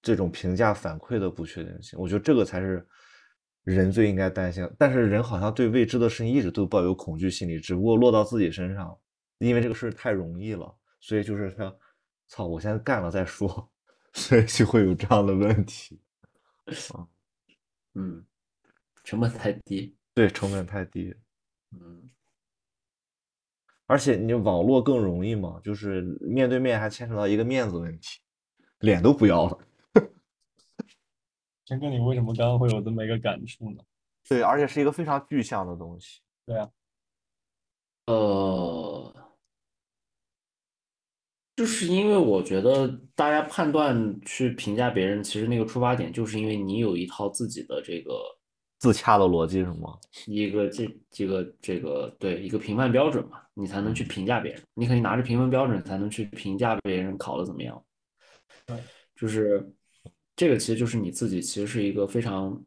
[0.01, 1.99] 这种评价反馈的不确定性。
[1.99, 2.87] 我觉得这个才是。
[3.63, 8.97] 人最应该担心，但是人好像对未知的事情一直都抱有恐惧心理，只不过落到自己身上，
[9.37, 11.75] 因为这个事太容易了，所以就是他，
[12.27, 13.69] 操，我先干了再说，
[14.13, 15.99] 所以就会有这样的问题。
[17.95, 18.25] 嗯，
[19.03, 19.95] 成本太低。
[20.13, 21.15] 对，成本太低。
[21.71, 22.09] 嗯，
[23.85, 28.19] 而且你网络更容易嘛，就是面对面还牵扯到一个面子问题，
[28.79, 29.59] 脸都不要了。
[31.69, 33.83] 陈哥，你为什么刚刚会有这么一个感触呢？
[34.27, 36.19] 对，而且是一个非常具象的东西。
[36.43, 36.67] 对啊，
[38.07, 39.13] 呃，
[41.55, 48.19] 就是因为我觉得大家判断去评价别人，其实那个出发点就是因为你有一套自己的这个
[48.79, 49.95] 自洽的逻辑是吗？
[50.25, 54.59] 一个这这个这个对一个评判标准嘛，你才能去评价别人。
[54.73, 57.85] 你可以拿着评分标准才能去评价别人考的怎么样。
[58.65, 58.75] 对，
[59.15, 59.71] 就是
[60.39, 62.57] 这个其实就是你自己其实是一个非常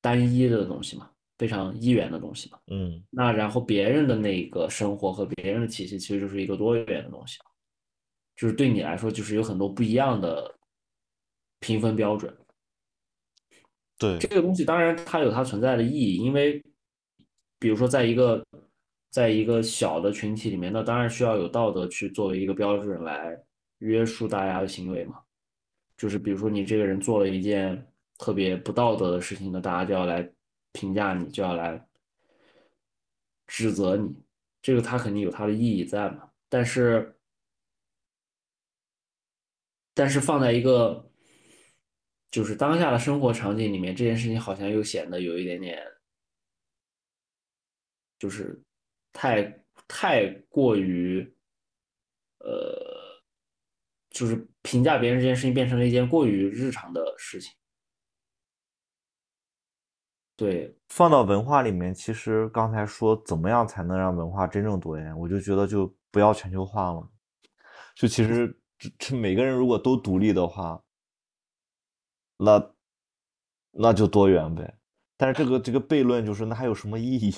[0.00, 2.60] 单一的东西嘛，非常一元的东西嘛。
[2.68, 7.40] 嗯那然后别人的那个生活和别人的体系其实就是一个多元的东西，
[8.36, 10.56] 就是对你来说就是有很多不一样的
[11.58, 12.32] 评分标准。
[13.98, 16.62] 对这个东西当然它有它存在的意义，因为
[17.58, 18.46] 比如说在一个
[19.10, 23.36] 在一个小的群体里面，那当然需要有道德去作为一个标准来
[23.78, 25.20] 约束大家的行为嘛。
[25.96, 30.30] 就是比如说你这个人做了一件特别不道德的事情，那大家就要来
[30.72, 31.88] 评价你，就要来
[33.46, 34.14] 指责你，
[34.60, 36.30] 这个它肯定有它的意义在嘛。
[36.48, 37.18] 但是
[39.94, 41.10] 但是放在一个
[42.30, 45.82] 就是当下的生活场景里面，这件事情好像又显得有一点点，
[48.18, 48.62] 就是
[49.12, 49.42] 太
[49.88, 51.20] 太过于，
[52.40, 53.20] 呃，
[54.10, 54.36] 就是
[54.66, 57.54] 评价别人这件事情变成了一件过于日常的事情。
[60.36, 67.08] 对，放到文化里面，其实刚才说怎么样才能让文化真正多元，我就觉得就不要全球化了。
[67.94, 70.82] 就其实这这每个人如果都独立的话，
[72.36, 72.74] 那
[73.70, 74.76] 那就多元呗。
[75.16, 77.34] 但是这个这个悖论就是那还有什么意义？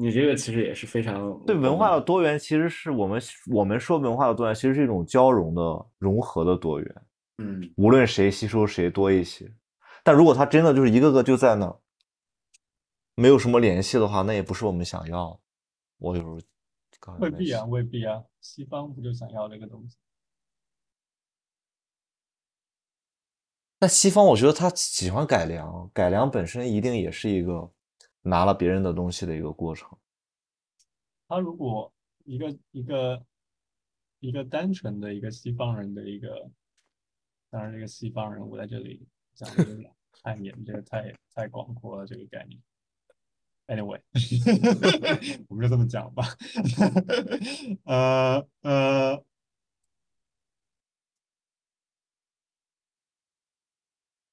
[0.00, 3.20] 你这个其实也是非常对文化的多元，其实是我们
[3.50, 7.02] 我们说文化的多元，其实是一种交融的、融合的多元。
[7.38, 9.52] 嗯，无论谁吸收谁多一些，
[10.04, 11.80] 但如果他真的就是一个个就在那儿，
[13.16, 15.40] 没有什么联系的话，那也不是我们想要。
[15.98, 16.38] 我有时候
[17.00, 19.96] 刚才在未必啊，未必啊，西方不就想要这个东西？
[23.80, 27.72] 那西方，我觉得他喜欢改良，改良本身一定也是一个
[28.28, 29.98] 拿了别人的东西的一个过程。
[31.26, 31.92] 他如果
[32.24, 33.24] 一个一个
[34.20, 36.50] 一个单纯的一个西方人的一个，
[37.50, 39.92] 当然这个西方人我在这里讲的有点
[40.22, 42.60] 太严，这个太太广阔了这个概念。
[43.66, 44.00] Anyway，
[45.48, 46.24] 我们就这么讲吧。
[47.84, 49.24] 呃 呃，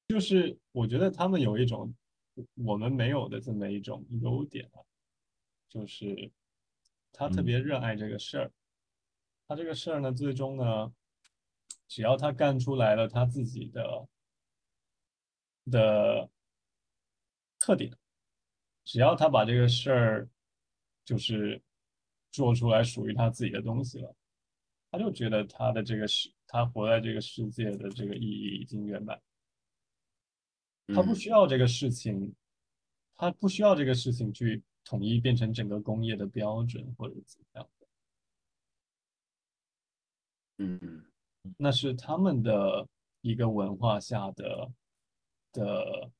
[0.07, 1.93] 就是我觉得他们有一种
[2.55, 4.83] 我们没有的这么一种优点啊，
[5.69, 6.31] 就是
[7.11, 8.51] 他特别热爱这个事儿。
[9.47, 10.93] 他这个事儿呢，最终呢，
[11.87, 14.07] 只要他干出来了他自己的
[15.71, 16.29] 的
[17.59, 17.95] 特点，
[18.83, 20.29] 只要他把这个事儿
[21.03, 21.61] 就是
[22.31, 24.15] 做出来属于他自己的东西了，
[24.89, 29.21] 他就觉得他的这个世，他活在这个世界的这个意义已经圆满。
[30.93, 32.35] 他不嗯需要这个事情，
[33.15, 37.69] 他不需要这个事情去统一变成整个工业的标准或者怎么样。
[37.79, 37.87] 的
[40.57, 41.05] 嗯
[41.57, 42.87] 那是他们的
[43.21, 44.71] 一个文化下的
[45.51, 46.11] 的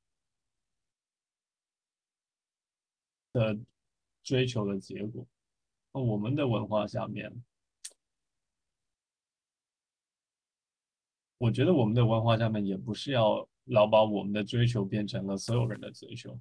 [3.32, 3.58] 的
[4.22, 5.26] 追求的结果。
[5.92, 7.44] 那我们的文化下面，
[11.38, 16.40] 我觉得我们的文化下面也不是要老把我们的追求变成了所有人的追求。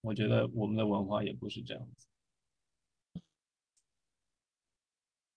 [0.00, 2.08] 我觉得我们的文化也不是这样子。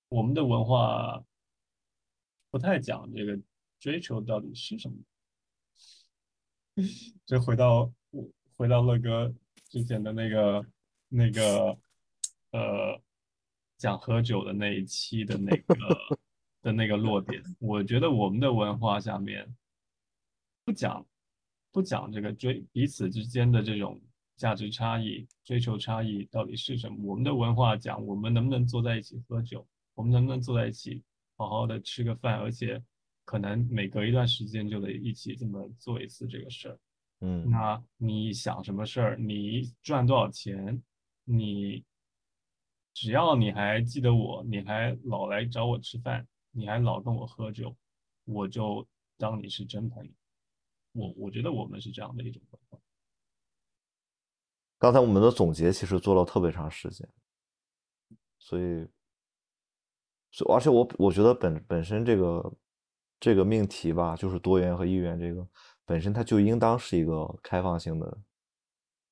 [0.10, 1.23] 我们的文化
[2.49, 3.39] 不太讲这个
[3.80, 4.97] 追求到底是什么。
[7.26, 7.91] 就回到
[8.56, 9.34] 回到乐哥
[9.69, 10.65] 之前的那个
[11.07, 11.77] 那个
[12.51, 13.01] 呃
[13.77, 15.76] 讲喝酒的那一期的那个
[16.61, 19.56] 的那个落点，我觉得我们的文化下面
[20.69, 21.03] 不讲
[21.71, 23.99] 不讲这个追彼此之间的这种
[24.37, 26.95] 价值差异、追求差异到底是什么。
[27.03, 31.03] 我们的文化讲我们能不能坐在一起喝酒，我们能不能坐在一起
[31.37, 32.79] 好好的吃个饭，而且
[33.25, 36.79] 可能每隔一段时间就得一起这么做一次这个事儿。
[37.21, 40.79] 嗯，那你想什么事儿，你赚多少钱，
[41.23, 41.83] 你
[42.93, 47.75] 只要你还记得我，你还老来找我吃饭，你还老跟我喝酒，
[48.25, 48.87] 我就
[49.17, 50.11] 当你是真朋友。
[50.91, 52.79] 我我觉得我们是这样的一种文化。
[54.77, 57.07] 刚才我们的总结其实做了特别长时间，
[58.37, 58.87] 所以，
[60.31, 62.53] 所以而且我我觉得本本身这个
[63.19, 65.45] 这个命题吧，就是多元和一元这个
[65.85, 68.17] 本身它就应当是一个开放性的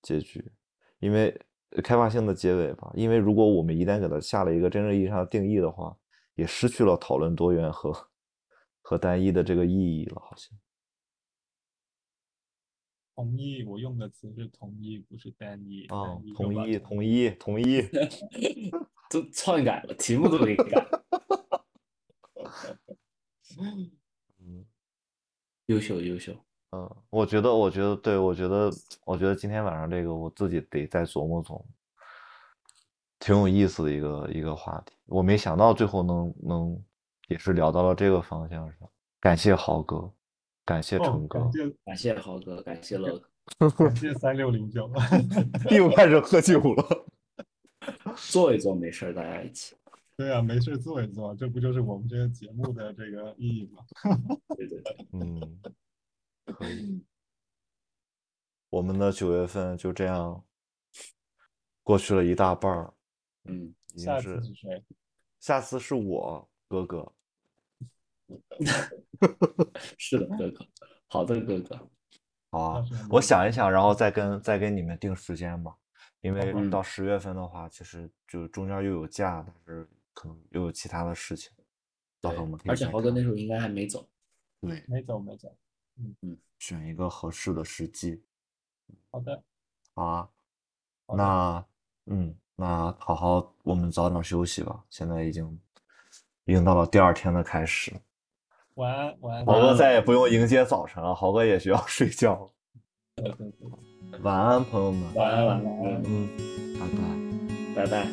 [0.02, 0.52] 结局，
[1.00, 1.38] 因为
[1.84, 5.96] 开放性的结尾吧，因为如果我们一旦给它下了一个真正意义上的定义的话，
[6.36, 8.10] 也失去了讨论多元和
[8.82, 10.58] 和单一的这个意义了，好像。
[13.18, 15.86] 同意，我用的词是同意，不是单一。
[15.88, 17.82] 啊同意，同同意，同意。
[19.10, 20.88] 都篡改了，题目都给改，
[23.58, 24.64] 嗯
[25.66, 26.32] 优秀优秀。
[26.70, 28.70] 嗯，我觉得，我觉得，对，我觉得，
[29.04, 31.66] 我觉得今天晚上这个我自己得再琢磨琢磨，
[33.18, 34.94] 挺有意思的一个一个话题。
[35.08, 36.80] 我没想到最后能能
[37.30, 38.88] 也是聊到了这个方向上。
[39.20, 40.14] 感谢豪哥，
[40.68, 43.18] 感谢哦成哥感，谢 感谢豪哥，感谢乐
[43.58, 44.92] 哥， 感谢三六零九。
[45.72, 47.06] 又开始喝酒了。
[48.30, 49.78] 坐一坐没事儿，大家一起。
[50.18, 53.82] 对啊，没事坐一坐，这不就是我们这个节目的这个意义吗？
[54.58, 55.62] 对对对，嗯，
[56.44, 57.02] 可以。
[58.70, 60.44] 我们的九月份就这样
[61.82, 62.94] 过去了一大半儿，
[63.46, 64.84] 嗯，已下经是次是谁？
[65.40, 67.14] 下次是我哥哥。
[69.98, 70.66] 是的，哥哥，
[71.08, 71.90] 好的，哥哥。
[72.50, 75.76] 好啊我想一想，然后再跟再跟你们定时间吧。
[76.22, 81.52] 因为嗯到十月份的话，其实就中间又有假，但是可能又有其他的事情，
[82.20, 84.08] 到时候我们可以而且豪哥那时候应该还没走。
[84.62, 85.56] 对没走没走。
[86.00, 88.24] 嗯嗯选一个合适的时机。
[89.12, 89.44] 好的，
[89.94, 90.30] 好啊，
[91.16, 91.66] 那
[92.06, 94.84] 嗯，那好好我们早点休息吧。
[94.90, 95.60] 现在已经
[96.46, 97.94] 已经到了第二天的开始，
[98.78, 99.46] 晚安晚安。
[99.46, 102.50] 豪哥再也不用迎接早晨了，豪哥也需要 睡觉了。
[103.18, 105.14] 对对对，晚安，朋友们。
[105.14, 106.02] 晚安晚安晚安。
[106.06, 106.30] 嗯，
[106.80, 106.88] 拜
[107.86, 107.86] 拜。
[107.86, 108.08] 拜拜。